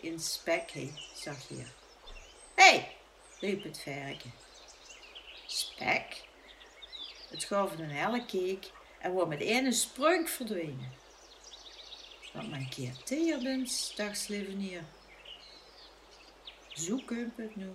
in 0.00 0.20
spek, 0.20 0.70
he, 0.70 0.92
zag 1.14 1.48
hier. 1.48 1.72
Hé, 2.54 2.64
hey, 2.64 2.96
riep 3.40 3.62
het 3.62 3.78
verken. 3.78 4.32
Spek? 5.46 6.32
Het 7.34 7.44
gaf 7.44 7.78
een 7.78 7.90
hele 7.90 8.24
keek 8.24 8.70
en 8.98 9.12
wordt 9.12 9.28
met 9.28 9.40
één 9.40 9.72
sprong 9.72 10.30
verdwenen. 10.30 10.92
Wat 12.32 12.48
mijn 12.48 12.68
keer 12.68 12.96
teer 13.04 13.42
bent, 13.42 13.92
dacht 13.96 14.18
Slivenier. 14.18 14.82
Zo 16.68 16.96
kunt 17.04 17.36
het 17.36 17.56
nu, 17.56 17.66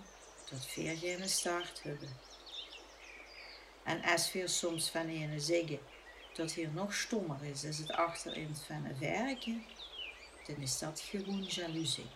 dat 0.49 0.65
veer 0.65 0.97
geen 0.97 1.29
start 1.29 1.83
hebben. 1.83 2.09
En 3.83 4.03
als 4.03 4.31
we 4.31 4.47
soms 4.47 4.89
van 4.89 5.07
ene 5.07 5.39
zeggen 5.39 5.79
dat 6.33 6.51
hier 6.51 6.69
nog 6.69 6.93
stommer 6.93 7.43
is 7.43 7.65
als 7.65 7.77
het 7.77 7.91
achterin 7.91 8.55
van 8.55 8.83
het 8.83 8.99
werken, 8.99 9.65
dan 10.47 10.55
is 10.55 10.79
dat 10.79 10.99
gewoon 10.99 11.43
jaloezie. 11.43 12.09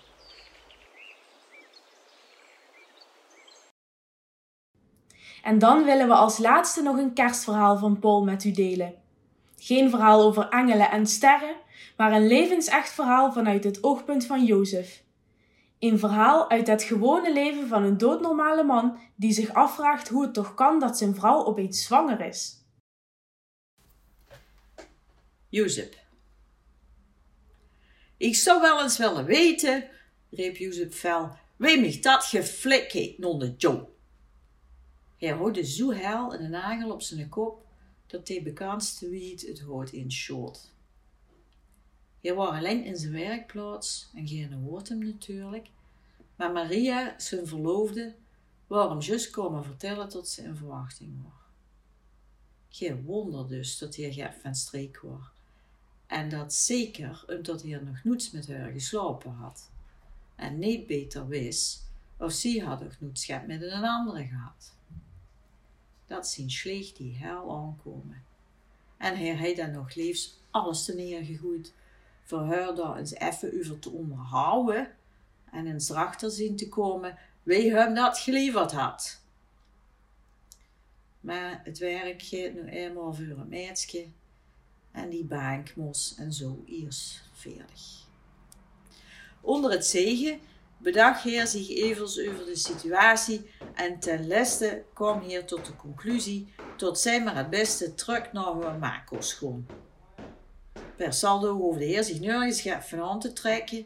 En 5.43 5.60
dan 5.60 5.84
willen 5.84 6.08
we 6.08 6.13
als 6.13 6.38
laatste 6.38 6.82
nog 6.82 6.97
een 6.97 7.13
kerstverhaal 7.13 7.77
van 7.77 7.99
Paul 7.99 8.23
met 8.23 8.43
u 8.43 8.51
delen. 8.51 8.93
Geen 9.58 9.89
verhaal 9.89 10.21
over 10.21 10.49
engelen 10.49 10.91
en 10.91 11.08
sterren, 11.08 11.56
maar 11.97 12.12
een 12.12 12.27
levensecht 12.27 12.91
verhaal 12.91 13.32
vanuit 13.32 13.63
het 13.63 13.84
oogpunt 13.84 14.25
van 14.25 14.45
Jozef. 14.45 15.03
Een 15.79 15.99
verhaal 15.99 16.49
uit 16.49 16.67
het 16.67 16.84
gewone 16.84 17.34
leven 17.34 17.67
van 17.67 17.84
een 17.84 17.97
doodnormale 17.97 18.63
man 18.63 18.97
die 19.15 19.34
zich 19.34 19.53
afvraagt 19.53 20.08
hoe 20.08 20.23
het 20.23 20.34
toch 20.34 20.53
kan 20.53 20.79
dat 20.79 20.97
zijn 20.97 21.15
vrouw 21.15 21.45
opeens 21.45 21.84
zwanger 21.84 22.21
is. 22.21 22.65
Jozef. 25.49 26.06
Ik 28.17 28.36
zou 28.36 28.62
wel 28.62 28.82
eens 28.82 28.97
willen 28.97 29.25
weten, 29.25 29.89
riep 30.29 30.56
Jozef 30.56 30.95
fel, 30.95 31.32
wie 31.56 31.79
mij 31.79 31.97
dat 32.01 32.23
geflik 32.23 32.91
heeft 32.91 33.21
de 33.21 33.53
Joe. 33.58 33.92
Hij 35.23 35.33
hoorde 35.33 35.65
zo 35.65 35.91
hel 35.91 36.33
en 36.33 36.43
een 36.43 36.49
nagel 36.49 36.91
op 36.91 37.01
zijn 37.01 37.29
kop 37.29 37.65
dat 38.07 38.27
hij 38.27 38.43
bekendste 38.43 39.09
wiet 39.09 39.47
het 39.47 39.59
hoort 39.59 39.91
in 39.91 40.12
short. 40.12 40.71
Hij 42.21 42.33
was 42.33 42.49
alleen 42.49 42.83
in 42.83 42.97
zijn 42.97 43.12
werkplaats 43.12 44.09
en 44.13 44.27
geen 44.27 44.53
hoort 44.53 44.89
hem 44.89 45.05
natuurlijk, 45.05 45.69
maar 46.36 46.51
Maria, 46.51 47.19
zijn 47.19 47.47
verloofde, 47.47 48.15
wou 48.67 48.89
hem 48.89 48.99
juist 48.99 49.29
komen 49.29 49.63
vertellen 49.63 50.09
tot 50.09 50.27
ze 50.27 50.43
in 50.43 50.55
verwachting 50.55 51.23
was. 51.23 51.33
Geen 52.69 53.03
wonder 53.03 53.47
dus 53.47 53.77
dat 53.77 53.95
hij 53.95 54.13
gek 54.13 54.33
van 54.41 54.55
streek 54.55 54.99
was. 54.99 55.25
En 56.07 56.29
dat 56.29 56.53
zeker 56.53 57.25
omdat 57.27 57.62
hij 57.62 57.79
nog 57.83 58.03
niets 58.03 58.31
met 58.31 58.47
haar 58.47 58.71
geslapen 58.71 59.31
had. 59.31 59.71
En 60.36 60.59
niet 60.59 60.88
beter 60.88 61.27
wist 61.27 61.91
of 62.17 62.31
zij 62.31 62.57
had 62.57 62.83
nog 62.83 62.99
niets 62.99 63.27
met 63.27 63.62
een 63.62 63.83
andere 63.83 64.25
gehad. 64.25 64.72
Dat 66.13 66.28
zien 66.28 66.52
slecht 66.52 66.97
die 66.97 67.15
hel 67.17 67.56
aankomen. 67.56 68.23
En 68.97 69.17
hij 69.17 69.36
heeft 69.36 69.58
dan 69.58 69.71
nog 69.71 69.95
liefst 69.95 70.39
alles 70.52 70.86
te 70.86 70.95
neergegooid 70.95 71.73
voor 72.23 72.39
haar 72.39 72.76
daar 72.76 72.97
eens 72.97 73.13
even 73.13 73.60
over 73.60 73.80
te 73.80 73.89
onderhouden 73.89 74.95
en 75.52 75.67
eens 75.67 75.89
erachter 75.89 76.32
zien 76.32 76.56
te 76.56 76.69
komen 76.69 77.17
wie 77.43 77.71
hem 77.71 77.93
dat 77.95 78.17
geleverd 78.17 78.71
had. 78.71 79.21
Maar 81.19 81.62
het 81.63 81.78
werk 81.78 82.21
gaat 82.21 82.54
nu 82.54 82.65
eenmaal 82.65 83.13
voor 83.13 83.26
een 83.26 83.49
meisje 83.49 84.08
en 84.91 85.10
die 85.10 85.26
bank 85.26 85.73
en 86.17 86.34
zo 86.34 86.63
eerst 86.65 87.23
veerdig. 87.34 88.06
Onder 89.41 89.71
het 89.71 89.86
zegen 89.86 90.39
bedacht 90.83 91.23
Heer 91.23 91.47
zich 91.47 91.69
even 91.69 92.03
over 92.03 92.45
de 92.45 92.55
situatie 92.55 93.49
en 93.73 93.99
ten 93.99 94.27
leste 94.27 94.83
kwam 94.93 95.21
Heer 95.21 95.45
tot 95.45 95.65
de 95.65 95.75
conclusie 95.75 96.53
tot 96.77 96.99
zij 96.99 97.23
maar 97.23 97.35
het 97.35 97.49
beste 97.49 97.93
terug 97.95 98.31
naar 98.31 98.53
haar 98.61 98.79
mako 98.79 99.21
schoon. 99.21 99.65
Per 100.95 101.13
saldo 101.13 101.53
hoefde 101.55 101.83
Heer 101.83 102.03
zich 102.03 102.19
nergens 102.19 102.61
van 102.87 103.01
aan 103.01 103.19
te 103.19 103.33
trekken 103.33 103.85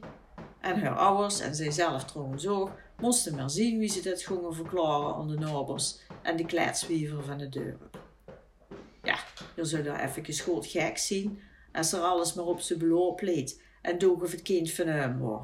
en 0.61 0.79
haar 0.79 0.97
ouders 0.97 1.39
en 1.39 1.55
zijzelf 1.55 2.03
trouwens 2.03 2.47
ook 2.47 2.71
moesten 2.99 3.35
maar 3.35 3.49
zien 3.49 3.79
wie 3.79 3.89
ze 3.89 4.01
dit 4.01 4.23
gingen 4.23 4.55
verklaren 4.55 5.15
aan 5.15 5.27
de 5.27 5.37
nabers 5.37 5.99
en 6.21 6.37
de 6.37 6.45
kletswiever 6.45 7.23
van 7.23 7.37
de 7.37 7.49
deur. 7.49 7.77
Ja, 9.03 9.17
je 9.55 9.65
zou 9.65 9.83
daar 9.83 10.03
even 10.03 10.39
goed 10.43 10.65
gek 10.65 10.97
zien 10.97 11.39
als 11.71 11.93
er 11.93 11.99
alles 11.99 12.33
maar 12.33 12.45
op 12.45 12.59
zijn 12.59 12.79
beloop 12.79 13.21
leed 13.21 13.61
en 13.81 13.97
doog 13.97 14.21
of 14.21 14.31
het 14.31 14.41
kind 14.41 14.71
van 14.71 14.87
hem 14.87 15.19
was. 15.19 15.41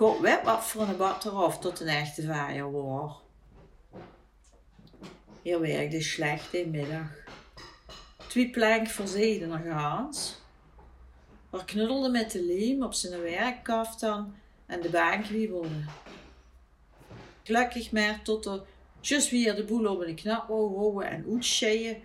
God 0.00 0.42
wat 0.44 0.64
voor 0.64 0.82
een 0.82 0.96
bad 0.96 1.24
eraf 1.24 1.58
tot 1.58 1.80
een 1.80 1.88
echte 1.88 2.22
vaaier 2.22 2.72
was. 2.72 3.12
Hij 5.42 5.58
werkte 5.58 6.00
slecht 6.00 6.54
in 6.54 6.70
middag. 6.70 7.08
Twee 8.28 8.50
plank 8.50 8.88
verzeden 8.88 9.62
gaans. 9.62 10.38
Waar 11.50 11.64
knuddelde 11.64 12.08
met 12.08 12.30
de 12.30 12.42
leem 12.42 12.82
op 12.82 12.94
zijn 12.94 13.22
werkkaftan 13.22 14.34
en 14.66 14.80
de 14.80 14.90
bank 14.90 15.26
wiebelde. 15.26 15.84
Gelukkig 17.42 17.92
maar 17.92 18.22
tot 18.22 18.46
er 18.46 18.62
juist 19.00 19.30
weer 19.30 19.54
de 19.54 19.64
boel 19.64 19.86
op 19.86 20.00
een 20.00 20.14
knap 20.14 20.48
wou 20.48 20.76
houden 20.76 21.10
en 21.10 21.26
uitscheien, 21.32 22.02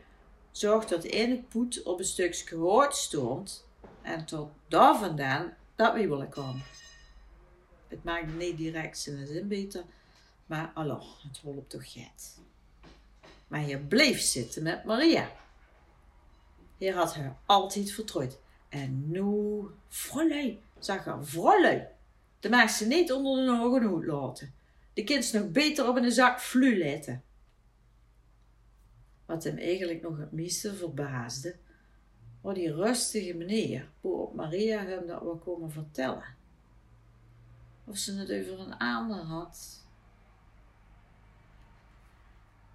zorg 0.52 0.86
dat 0.86 1.02
de 1.02 1.10
ene 1.10 1.44
poet 1.50 1.84
op 1.84 2.00
een 2.00 2.06
stukje 2.06 2.58
hout 2.58 2.96
stond 2.96 3.66
en 4.02 4.26
tot 4.26 4.50
daar 4.68 4.98
vandaan 4.98 5.54
dat 5.76 5.94
wiebelen 5.94 6.30
kwam. 6.30 6.62
Het 7.96 8.04
maakte 8.04 8.34
niet 8.34 8.58
direct 8.58 9.00
zijn 9.00 9.28
zin 9.28 9.48
beter, 9.48 9.84
maar 10.46 10.72
alors, 10.74 11.24
het 11.24 11.42
op 11.44 11.70
toch 11.70 11.92
gaat. 11.92 12.40
Maar 13.48 13.68
je 13.68 13.80
bleef 13.80 14.20
zitten 14.20 14.64
met 14.64 14.84
Maria. 14.84 15.32
Je 16.78 16.94
had 16.94 17.16
haar 17.16 17.38
altijd 17.46 17.92
vertrouwd. 17.92 18.38
En 18.70 19.12
nu, 19.12 19.62
vrolei, 19.88 20.62
zag 20.80 21.06
er 21.06 21.26
vrolei. 21.26 21.88
De 22.40 22.50
maakt 22.50 22.72
ze 22.72 22.88
niet 22.88 23.12
onder 23.12 23.46
de 23.46 23.52
ogen 23.52 23.96
uitlaten. 23.96 24.54
De 24.94 25.04
kind 25.04 25.34
nog 25.34 25.52
beter 25.52 25.90
op 25.90 25.96
een 25.96 26.12
zak 26.12 26.40
flu 26.40 26.78
letten. 26.78 27.24
Wat 29.26 29.44
hem 29.44 29.58
eigenlijk 29.58 30.02
nog 30.02 30.18
het 30.18 30.32
meeste 30.32 30.76
verbaasde, 30.76 31.56
was 32.42 32.56
die 32.56 32.74
rustige 32.74 33.34
meneer, 33.34 33.90
waarop 34.02 34.34
Maria 34.34 34.86
hem 34.86 35.08
dat 35.08 35.22
wil 35.22 35.38
komen 35.38 35.72
vertellen. 35.72 36.35
Of 37.86 37.98
ze 37.98 38.14
het 38.14 38.32
over 38.32 38.60
een 38.60 38.78
ander 38.78 39.18
had. 39.18 39.84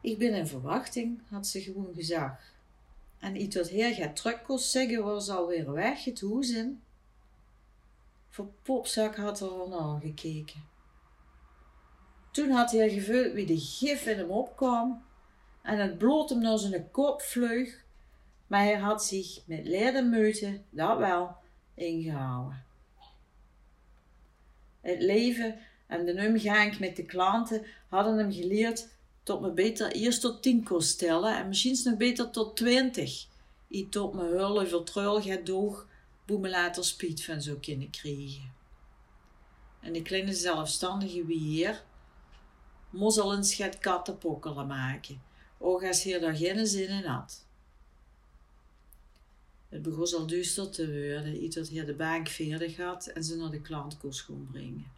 Ik 0.01 0.18
ben 0.18 0.35
in 0.35 0.46
verwachting, 0.46 1.23
had 1.29 1.46
ze 1.46 1.61
gewoon 1.61 1.94
gezegd. 1.94 2.55
En 3.18 3.40
iets 3.40 3.57
wat 3.57 3.68
heer 3.68 3.94
gaat 3.94 4.16
terug 4.16 4.61
zeggen, 4.61 5.05
was 5.05 5.29
alweer 5.29 5.73
weg, 5.73 6.05
het. 6.05 6.83
Voor 8.29 8.53
popzak 8.62 9.16
had 9.16 9.40
er 9.40 9.49
al 9.49 9.68
naar 9.68 10.01
gekeken. 10.01 10.68
Toen 12.31 12.51
had 12.51 12.70
hij 12.70 12.90
gevoeld 12.90 13.33
wie 13.33 13.46
de 13.46 13.59
gif 13.59 14.07
in 14.07 14.18
hem 14.18 14.31
opkwam 14.31 15.05
en 15.62 15.79
het 15.79 15.99
bloot 15.99 16.31
hem 16.31 16.40
naar 16.40 16.59
zijn 16.59 16.90
kop 16.90 17.23
vleug, 17.23 17.85
maar 18.46 18.62
hij 18.62 18.77
had 18.77 19.05
zich 19.05 19.46
met 19.46 19.66
leden 19.66 20.11
meute, 20.11 20.61
dat 20.70 20.99
wel, 20.99 21.37
ingehouden. 21.75 22.64
Het 24.81 25.01
leven 25.01 25.59
en 25.87 26.05
de 26.05 26.27
omgang 26.29 26.79
met 26.79 26.97
de 26.97 27.05
klanten 27.05 27.66
hadden 27.88 28.19
hem 28.19 28.33
geleerd 28.33 28.88
tot 29.23 29.40
me 29.40 29.51
beter 29.51 29.93
eerst 29.93 30.21
tot 30.21 30.43
tien 30.43 30.64
kon 30.64 30.83
stellen 30.83 31.37
en 31.37 31.49
misschien 31.49 31.79
nog 31.85 31.97
beter 31.97 32.31
tot 32.31 32.57
twintig. 32.57 33.27
I 33.69 33.88
tot 33.88 34.14
me 34.14 34.23
hullen 34.23 34.69
vertrouwel 34.69 35.23
gaat 35.23 35.47
doog, 35.47 35.87
boe 36.27 36.38
me 36.38 36.49
later 36.49 36.85
spiet 36.85 37.25
van 37.25 37.43
zo 37.43 37.57
kunnen 37.61 37.90
krijgen. 37.90 38.53
En 39.81 39.93
de 39.93 40.03
kleine 40.03 40.33
zelfstandige 40.33 41.25
weer 41.25 41.83
een 42.93 43.45
schat 43.45 43.79
kattenpokkelen 43.79 44.66
maken, 44.66 45.23
ook 45.59 45.85
als 45.85 46.03
hij 46.03 46.19
daar 46.19 46.37
geen 46.37 46.66
zin 46.66 46.88
in 46.88 47.05
had. 47.05 47.45
Het 49.70 49.83
begon 49.83 50.18
al 50.20 50.26
duister 50.26 50.70
te 50.70 50.87
worden, 50.87 51.44
iets 51.44 51.56
dat 51.56 51.68
hij 51.68 51.85
de 51.85 51.94
bank 51.94 52.28
veerdig 52.28 52.76
had 52.76 53.06
en 53.06 53.24
ze 53.24 53.37
naar 53.37 53.50
de 53.50 53.61
klant 53.61 53.98
kon 53.98 54.48
brengen. 54.50 54.92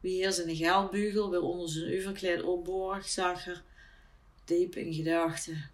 Wie 0.00 0.12
hier 0.12 0.32
zijn 0.32 0.56
geldbugel 0.56 1.30
wil 1.30 1.50
onder 1.50 1.68
zijn 1.68 1.98
overkleed 1.98 2.42
opborg, 2.42 3.08
zag 3.08 3.46
er 3.46 3.62
diep 4.44 4.76
in 4.76 4.92
gedachten. 4.92 5.70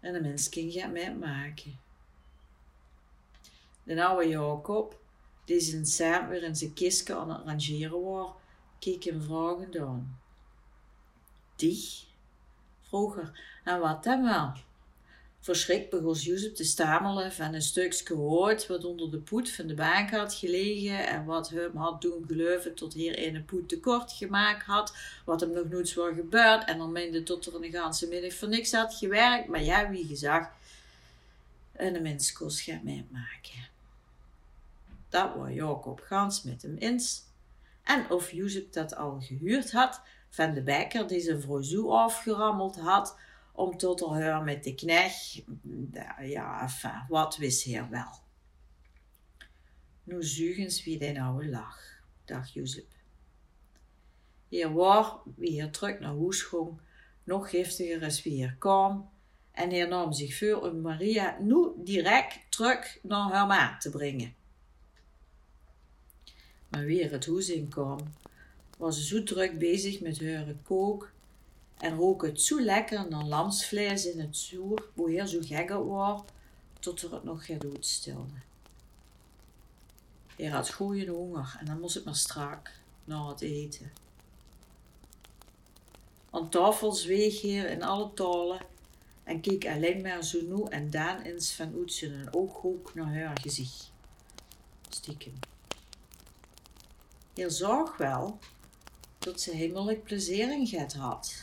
En 0.00 0.12
de 0.12 0.20
mens 0.20 0.48
ging 0.48 0.72
gaat 0.72 1.18
maken. 1.18 1.78
De 3.82 4.04
oude 4.04 4.28
Jacob, 4.28 5.00
die 5.44 5.60
zijn 5.60 5.86
samen 5.86 6.30
weer 6.30 6.42
in 6.42 6.56
zijn 6.56 6.72
kistje 6.72 7.14
aan 7.14 7.30
het 7.30 7.44
rangeren 7.44 8.02
was, 8.02 8.30
keek 8.78 9.04
hem 9.04 9.22
vragend 9.22 9.76
aan. 9.76 10.20
Die? 11.56 12.04
Vroeger, 12.82 13.40
en 13.64 13.80
wat 13.80 14.04
dan 14.04 14.22
wel? 14.22 14.52
Verschrikt 15.46 15.90
begon 15.90 16.14
Jozef 16.14 16.52
te 16.52 16.64
stamelen 16.64 17.32
van 17.32 17.54
een 17.54 17.62
stukje 17.62 18.16
hout 18.16 18.66
wat 18.66 18.84
onder 18.84 19.10
de 19.10 19.18
poet 19.18 19.50
van 19.52 19.66
de 19.66 19.74
bank 19.74 20.10
had 20.10 20.34
gelegen 20.34 21.06
en 21.06 21.24
wat 21.24 21.48
hem 21.48 21.76
had 21.76 22.00
doen 22.00 22.24
geloven 22.26 22.74
tot 22.74 22.94
hier 22.94 23.26
een 23.26 23.44
poet 23.44 23.68
tekort 23.68 24.12
gemaakt 24.12 24.62
had, 24.62 24.96
wat 25.24 25.40
hem 25.40 25.50
nog 25.50 25.68
nooit 25.68 25.94
was 25.94 26.14
gebeurd 26.14 26.64
en 26.64 26.78
dan 26.78 26.92
meende 26.92 27.22
tot 27.22 27.46
er 27.46 27.54
een 27.54 27.70
ganse 27.70 28.08
middag 28.08 28.34
voor 28.34 28.48
niks 28.48 28.72
had 28.72 28.94
gewerkt, 28.94 29.48
maar 29.48 29.62
ja, 29.62 29.90
wie 29.90 30.06
gezegd, 30.06 30.48
en 31.72 31.92
de 31.92 32.00
mens 32.00 32.32
kost 32.32 32.60
gaat 32.60 32.82
maken. 32.84 33.68
Dat 35.08 35.34
was 35.34 35.52
Jacob 35.52 36.00
gans 36.00 36.42
met 36.42 36.62
hem 36.62 36.76
eens. 36.76 37.22
En 37.82 38.10
of 38.10 38.32
Jozef 38.32 38.70
dat 38.70 38.96
al 38.96 39.20
gehuurd 39.20 39.72
had 39.72 40.00
van 40.30 40.54
de 40.54 40.62
bekker 40.62 41.06
die 41.08 41.20
zijn 41.20 41.40
vrouw 41.40 41.62
zo 41.62 41.90
afgerammeld 41.90 42.76
had, 42.76 43.16
om 43.56 43.76
tot 43.76 44.00
haar 44.00 44.42
met 44.42 44.64
de 44.64 44.74
knecht, 44.74 45.42
ja, 46.20 46.62
enfin, 46.62 47.04
wat 47.08 47.36
wist 47.36 47.64
hij 47.64 47.88
wel. 47.90 48.24
Nu 50.04 50.22
zugens 50.22 50.84
wie 50.84 50.98
de 50.98 51.20
oude 51.20 51.48
lach, 51.48 51.80
dacht 52.24 52.52
Jozef. 52.52 52.84
Hier 54.48 54.72
waar, 54.72 55.12
wie 55.36 55.50
hier 55.50 55.70
terug 55.70 55.98
naar 55.98 56.16
huis 56.16 56.42
ging, 56.42 56.80
nog 57.24 57.50
giftiger 57.50 58.02
is 58.02 58.22
wie 58.22 58.32
hier 58.32 58.56
kwam. 58.58 59.10
En 59.50 59.70
hij 59.70 59.86
nam 59.86 60.12
zich 60.12 60.38
voor 60.38 60.60
om 60.60 60.80
Maria 60.80 61.38
nu 61.40 61.72
direct 61.76 62.38
terug 62.48 62.98
naar 63.02 63.30
haar 63.32 63.46
maat 63.46 63.80
te 63.80 63.90
brengen. 63.90 64.34
Maar 66.68 66.84
weer 66.84 67.10
het 67.10 67.26
huis 67.26 67.48
in 67.48 67.68
kwam, 67.68 67.98
was 68.78 69.08
zo 69.08 69.22
druk 69.22 69.58
bezig 69.58 70.00
met 70.00 70.20
haar 70.20 70.54
kook 70.62 71.14
en 71.78 71.96
rook 71.96 72.22
het 72.22 72.40
zo 72.40 72.60
lekker 72.60 73.08
naar 73.08 73.24
lamsvlees 73.24 74.06
in 74.06 74.20
het 74.20 74.36
zuur, 74.36 74.82
hoe 74.94 75.14
hij 75.14 75.26
zo 75.26 75.38
gek 75.42 75.68
was, 75.70 76.20
tot 76.80 77.02
er 77.02 77.12
het 77.12 77.24
nog 77.24 77.46
gedood 77.46 77.86
stilde. 77.86 78.44
Hij 80.36 80.46
had 80.46 80.72
goeie 80.72 81.10
honger 81.10 81.56
en 81.60 81.66
dan 81.66 81.80
moest 81.80 81.94
het 81.94 82.04
maar 82.04 82.16
strak 82.16 82.70
naar 83.04 83.26
het 83.28 83.40
eten. 83.40 83.92
Aan 86.30 86.48
tafel 86.48 86.92
zweeg 86.92 87.40
hij 87.40 87.50
in 87.50 87.82
alle 87.82 88.12
talen 88.14 88.60
en 89.24 89.40
keek 89.40 89.66
alleen 89.66 90.02
maar 90.02 90.24
zo 90.24 90.40
nu 90.42 90.64
en 90.68 90.90
dan 90.90 91.20
eens 91.20 91.52
van 91.52 91.74
uit 91.78 92.02
een 92.02 92.34
ooghoek 92.34 92.94
naar 92.94 93.14
haar 93.14 93.40
gezicht. 93.40 93.92
Stiekem. 94.88 95.38
Hij 97.34 97.50
zag 97.50 97.96
wel 97.96 98.38
dat 99.18 99.40
ze 99.40 99.56
heimelijk 99.56 100.02
plezier 100.02 100.52
in 100.52 100.90
had. 100.96 101.40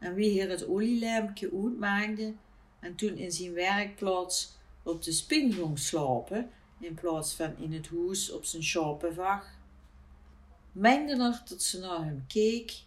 En 0.00 0.14
wie 0.14 0.30
hier 0.30 0.50
het 0.50 0.66
olielampje 0.66 1.50
uitmaakte 1.52 2.34
en 2.80 2.94
toen 2.94 3.16
in 3.16 3.32
zijn 3.32 3.52
werkplaats 3.52 4.58
op 4.82 5.02
de 5.02 5.12
spin 5.12 5.52
ging 5.52 5.78
slapen, 5.78 6.50
in 6.78 6.94
plaats 6.94 7.34
van 7.34 7.56
in 7.56 7.72
het 7.72 7.88
huis 7.88 8.32
op 8.32 8.44
zijn 8.44 8.62
schapenvag, 8.62 9.46
meende 10.72 11.12
er 11.12 11.42
dat 11.48 11.62
ze 11.62 11.78
naar 11.78 12.04
hem 12.04 12.24
keek, 12.28 12.82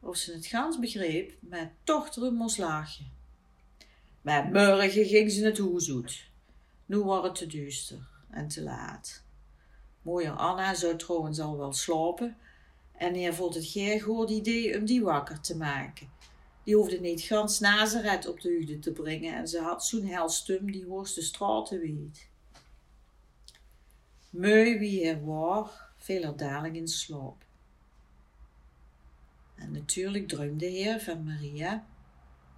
of 0.00 0.16
ze 0.16 0.32
het 0.32 0.46
gans 0.46 0.78
begreep, 0.78 1.32
maar 1.40 1.72
toch 1.84 2.16
erom 2.16 2.34
moest 2.34 2.58
lachen. 2.58 3.12
Maar 4.22 4.44
morgen 4.44 5.04
ging 5.04 5.32
ze 5.32 5.44
het 5.44 5.58
huis 5.58 5.90
uit. 5.90 6.24
Nu 6.86 6.98
was 6.98 7.24
het 7.24 7.34
te 7.34 7.46
duister 7.46 8.08
en 8.30 8.48
te 8.48 8.62
laat. 8.62 9.22
Mooie 10.02 10.30
Anna 10.30 10.74
zou 10.74 10.96
trouwens 10.96 11.40
al 11.40 11.58
wel 11.58 11.72
slapen 11.72 12.36
en 12.96 13.14
hij 13.14 13.32
vond 13.32 13.54
het 13.54 13.66
geen 13.66 14.00
goed 14.00 14.30
idee 14.30 14.78
om 14.78 14.84
die 14.84 15.02
wakker 15.02 15.40
te 15.40 15.56
maken. 15.56 16.08
Die 16.64 16.76
hoefde 16.76 17.00
niet 17.00 17.20
gans 17.20 17.60
Nazareth 17.60 18.28
op 18.28 18.40
de 18.40 18.48
huide 18.48 18.78
te 18.78 18.92
brengen 18.92 19.34
en 19.34 19.48
ze 19.48 19.60
had 19.60 19.84
zo'n 19.84 20.06
helstum 20.06 20.72
die 20.72 20.86
hoogste 20.86 21.22
straten 21.22 21.80
weet. 21.80 22.28
Mooi 24.30 24.78
wie 24.78 25.04
hij 25.04 25.20
was, 25.20 25.70
veel 25.96 26.36
daling 26.36 26.76
in 26.76 26.88
slaap. 26.88 27.44
En 29.54 29.72
natuurlijk 29.72 30.28
droomde 30.28 30.70
hij 30.70 31.00
van 31.00 31.24
Maria 31.24 31.86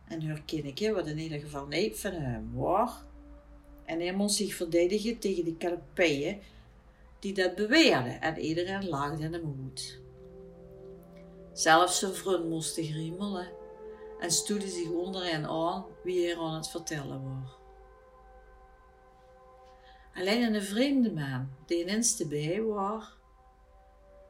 en 0.08 0.26
haar 0.26 0.42
kindje, 0.42 0.92
wat 0.92 1.06
in 1.06 1.18
ieder 1.18 1.40
geval 1.40 1.66
niet 1.66 1.98
van 1.98 2.12
hem 2.12 2.54
was. 2.54 2.90
En 3.84 4.00
hij 4.00 4.14
moest 4.14 4.36
zich 4.36 4.54
verdedigen 4.54 5.18
tegen 5.18 5.44
de 5.44 5.56
kalepeien 5.56 6.40
die 7.18 7.34
dat 7.34 7.54
beweerden 7.54 8.20
en 8.20 8.38
iedereen 8.38 8.88
laagde 8.88 9.22
hem 9.22 9.34
uit. 9.34 10.00
Zelfs 11.52 11.98
zijn 11.98 12.14
vriend 12.14 12.48
moest 12.48 12.74
griemelen 12.74 13.55
en 14.20 14.30
stoelde 14.30 14.68
zich 14.68 14.90
onder 14.90 15.24
hen 15.24 15.44
aan 15.44 15.84
wie 16.02 16.30
er 16.30 16.38
aan 16.38 16.54
het 16.54 16.68
vertellen 16.68 17.22
was. 17.22 17.50
Alleen 20.14 20.54
een 20.54 20.62
vreemde 20.62 21.12
man, 21.12 21.48
die 21.66 21.82
ineens 21.82 22.26
bij 22.28 22.62
was, 22.62 23.04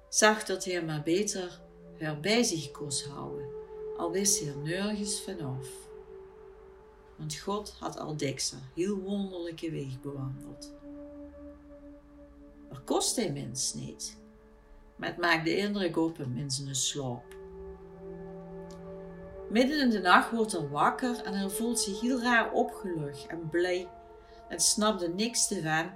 zag 0.09 0.44
dat 0.44 0.64
hij 0.64 0.85
maar 0.85 1.03
beter 1.03 1.61
haar 2.01 2.20
bij 2.20 2.42
zich 2.42 2.70
koos 2.70 3.05
houden, 3.05 3.49
al 3.96 4.11
wist 4.11 4.40
hij 4.40 4.49
er 4.49 4.59
nergens 4.59 5.22
vanaf. 5.22 5.68
Want 7.16 7.37
God 7.37 7.75
had 7.79 7.99
al 7.99 8.16
Dexter 8.16 8.59
heel 8.75 8.96
wonderlijke 8.96 9.70
weg 9.70 10.01
bewandeld. 10.01 10.75
Er 12.70 12.81
kost 12.85 13.16
hij 13.16 13.33
mens 13.33 13.75
niet, 13.75 14.16
maar 14.96 15.09
het 15.09 15.18
maakte 15.18 15.57
indruk 15.57 15.96
op 15.96 16.16
hem 16.16 16.37
in 16.37 16.51
zijn 16.51 16.75
slaap. 16.75 17.36
Midden 19.48 19.80
in 19.80 19.90
de 19.90 20.00
nacht 20.00 20.30
wordt 20.30 20.52
hij 20.52 20.68
wakker 20.68 21.22
en 21.24 21.35
hij 21.35 21.48
voelt 21.48 21.80
zich 21.80 22.00
heel 22.00 22.20
raar 22.20 22.52
opgelucht 22.52 23.26
en 23.26 23.48
blij 23.48 23.88
en 24.48 24.61
snapte 24.61 25.09
niks 25.09 25.50
ervan, 25.50 25.90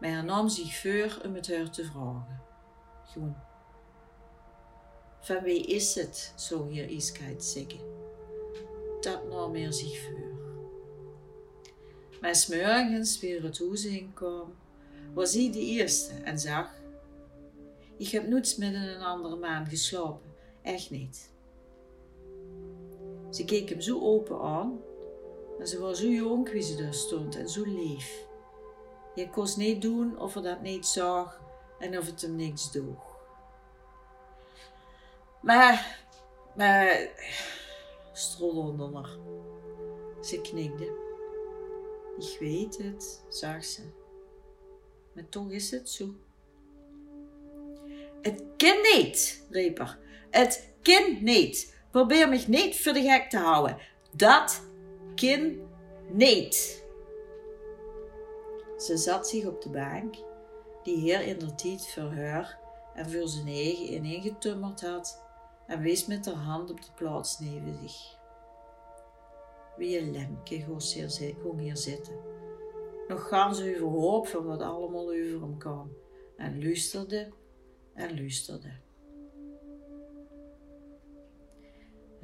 maar 0.00 0.10
hij 0.10 0.22
nam 0.22 0.48
zich 0.48 0.80
voor 0.80 1.20
om 1.24 1.34
het 1.34 1.54
haar 1.54 1.70
te 1.70 1.84
vragen. 1.84 2.40
Gewoon. 3.04 3.36
Van 5.20 5.42
wie 5.42 5.66
is 5.66 5.94
het, 5.94 6.32
zo 6.36 6.66
hier 6.66 6.88
Iskheid 6.88 7.44
zeggen. 7.44 7.80
Dat 9.00 9.28
nam 9.28 9.54
hij 9.54 9.72
zich 9.72 10.00
voor. 10.00 10.34
Maar 12.20 12.34
smorgens 12.34 13.20
weer 13.20 13.42
het 13.42 13.58
huis 13.58 13.84
inkwam, 13.84 14.54
was 15.14 15.34
hij 15.34 15.52
de 15.52 15.60
eerste 15.60 16.12
en 16.14 16.38
zag: 16.38 16.70
Ik 17.96 18.08
heb 18.08 18.28
nooit 18.28 18.56
met 18.58 18.74
een 18.74 19.02
andere 19.02 19.36
maan 19.36 19.66
geslapen, 19.66 20.34
echt 20.62 20.90
niet. 20.90 21.34
Ze 23.36 23.44
keek 23.44 23.68
hem 23.68 23.80
zo 23.80 24.00
open 24.00 24.40
aan 24.40 24.80
en 25.58 25.68
ze 25.68 25.78
was 25.78 26.00
zo 26.00 26.06
jong 26.06 26.50
wie 26.50 26.62
ze 26.62 26.76
daar 26.76 26.94
stond 26.94 27.36
en 27.36 27.48
zo 27.48 27.64
lief. 27.64 28.24
Je 29.14 29.30
kon 29.30 29.48
niet 29.56 29.82
doen 29.82 30.18
of 30.18 30.34
hij 30.34 30.42
dat 30.42 30.62
niet 30.62 30.86
zag 30.86 31.40
en 31.78 31.98
of 31.98 32.06
het 32.06 32.22
hem 32.22 32.36
niks 32.36 32.70
droeg. 32.70 33.16
Maar, 35.42 36.06
maar, 36.56 37.10
haar. 38.92 39.08
Ze 40.20 40.40
knikte. 40.40 40.92
Ik 42.18 42.36
weet 42.40 42.78
het, 42.78 43.24
zag 43.28 43.64
ze. 43.64 43.82
Maar 45.12 45.28
toch 45.28 45.50
is 45.50 45.70
het 45.70 45.88
zo. 45.88 46.14
Het 48.22 48.42
kind 48.56 48.82
niet, 48.96 49.46
riep 49.50 49.78
er. 49.78 49.98
Het 50.30 50.72
kind 50.82 51.20
niet. 51.20 51.75
Probeer 51.90 52.28
me 52.28 52.44
niet 52.48 52.80
voor 52.80 52.92
de 52.92 53.02
gek 53.02 53.30
te 53.30 53.38
houden. 53.38 53.78
Dat 54.12 54.62
kind 55.14 55.58
niet. 56.08 56.84
Ze 58.76 58.96
zat 58.96 59.28
zich 59.28 59.46
op 59.46 59.62
de 59.62 59.70
bank, 59.70 60.16
die 60.82 60.96
heer 60.96 61.20
indertijd 61.20 61.88
voor 61.88 62.12
haar 62.12 62.58
en 62.94 63.10
voor 63.10 63.28
zijn 63.28 63.46
eigen 63.46 63.92
ineengetummerd 63.92 64.80
had, 64.80 65.22
en 65.66 65.80
wees 65.80 66.06
met 66.06 66.26
haar 66.26 66.34
hand 66.34 66.70
op 66.70 66.82
de 66.82 66.92
plaats 66.94 67.38
neven 67.38 67.78
zich. 67.82 68.18
Wie 69.76 69.98
een 69.98 70.12
lemke 70.12 70.60
ging 70.60 71.58
hier 71.58 71.76
zitten. 71.76 72.16
Nog 73.08 73.28
gaan 73.28 73.54
ze 73.54 73.74
overhoop 73.74 74.26
van 74.26 74.44
wat 74.44 74.60
allemaal 74.60 75.08
over 75.08 75.40
hem 75.40 75.58
kwam, 75.58 75.92
en 76.36 76.62
luisterde 76.62 77.32
en 77.94 78.20
luisterde. 78.20 78.85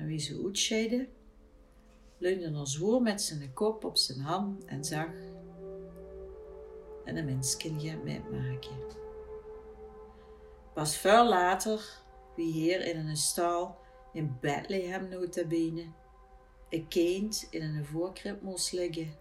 En 0.03 0.09
wie 0.09 0.19
ze 0.19 0.43
uitscheidde, 0.45 1.09
leunde 2.19 2.59
er 2.59 2.67
zwoer 2.67 3.03
met 3.03 3.23
zijn 3.23 3.53
kop 3.53 3.85
op 3.85 3.97
zijn 3.97 4.21
hand 4.21 4.65
en 4.65 4.85
zag 4.85 5.09
en 7.05 7.17
een 7.17 7.25
mensken 7.25 7.81
gaat 7.81 8.03
metmaken. 8.05 8.77
Pas 10.75 10.97
veel 10.97 11.29
later, 11.29 12.03
wie 12.37 12.53
hier 12.53 12.87
in 12.87 13.07
een 13.07 13.17
stal 13.17 13.77
in 14.13 14.37
Bethlehem 14.40 15.09
notabene, 15.09 15.85
een 16.69 16.88
kind 16.88 17.46
in 17.50 17.63
een 17.63 17.85
voorkrip 17.85 18.40
moest 18.40 18.73
liggen, 18.73 19.15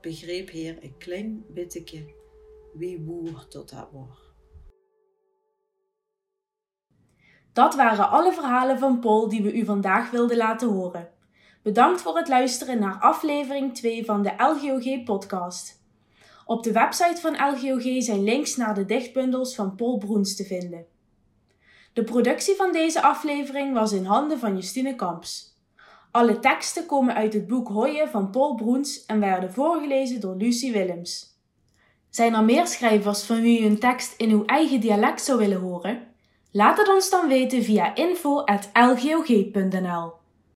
begreep 0.00 0.50
heer 0.50 0.82
een 0.82 0.96
klein 0.98 1.44
bitteke 1.48 2.14
wie 2.72 3.00
boer 3.00 3.48
tot 3.48 3.70
dat 3.70 3.88
was. 3.92 4.29
Dat 7.52 7.74
waren 7.74 8.10
alle 8.10 8.32
verhalen 8.32 8.78
van 8.78 8.98
Paul 8.98 9.28
die 9.28 9.42
we 9.42 9.52
u 9.52 9.64
vandaag 9.64 10.10
wilden 10.10 10.36
laten 10.36 10.68
horen. 10.68 11.08
Bedankt 11.62 12.02
voor 12.02 12.16
het 12.16 12.28
luisteren 12.28 12.78
naar 12.78 12.98
aflevering 13.00 13.74
2 13.74 14.04
van 14.04 14.22
de 14.22 14.32
LGOG 14.36 15.04
podcast. 15.04 15.82
Op 16.44 16.62
de 16.62 16.72
website 16.72 17.20
van 17.20 17.32
LGOG 17.32 18.02
zijn 18.02 18.24
links 18.24 18.56
naar 18.56 18.74
de 18.74 18.84
dichtbundels 18.84 19.54
van 19.54 19.74
Paul 19.74 19.98
Broens 19.98 20.36
te 20.36 20.44
vinden. 20.44 20.86
De 21.92 22.04
productie 22.04 22.54
van 22.54 22.72
deze 22.72 23.02
aflevering 23.02 23.74
was 23.74 23.92
in 23.92 24.04
handen 24.04 24.38
van 24.38 24.54
Justine 24.54 24.94
Kamps. 24.94 25.58
Alle 26.10 26.38
teksten 26.38 26.86
komen 26.86 27.14
uit 27.14 27.32
het 27.32 27.46
boek 27.46 27.68
Hoije 27.68 28.08
van 28.08 28.30
Paul 28.30 28.54
Broens 28.54 29.06
en 29.06 29.20
werden 29.20 29.52
voorgelezen 29.52 30.20
door 30.20 30.36
Lucie 30.36 30.72
Willems. 30.72 31.38
Zijn 32.10 32.34
er 32.34 32.44
meer 32.44 32.66
schrijvers 32.66 33.22
van 33.22 33.40
wie 33.40 33.60
u 33.60 33.64
een 33.64 33.78
tekst 33.78 34.14
in 34.16 34.30
uw 34.30 34.44
eigen 34.44 34.80
dialect 34.80 35.24
zou 35.24 35.38
willen 35.38 35.60
horen? 35.60 36.09
Laat 36.52 36.78
het 36.78 36.88
ons 36.88 37.10
dan 37.10 37.28
weten 37.28 37.62
via 37.62 37.94
info.lgog.nl 37.94 40.19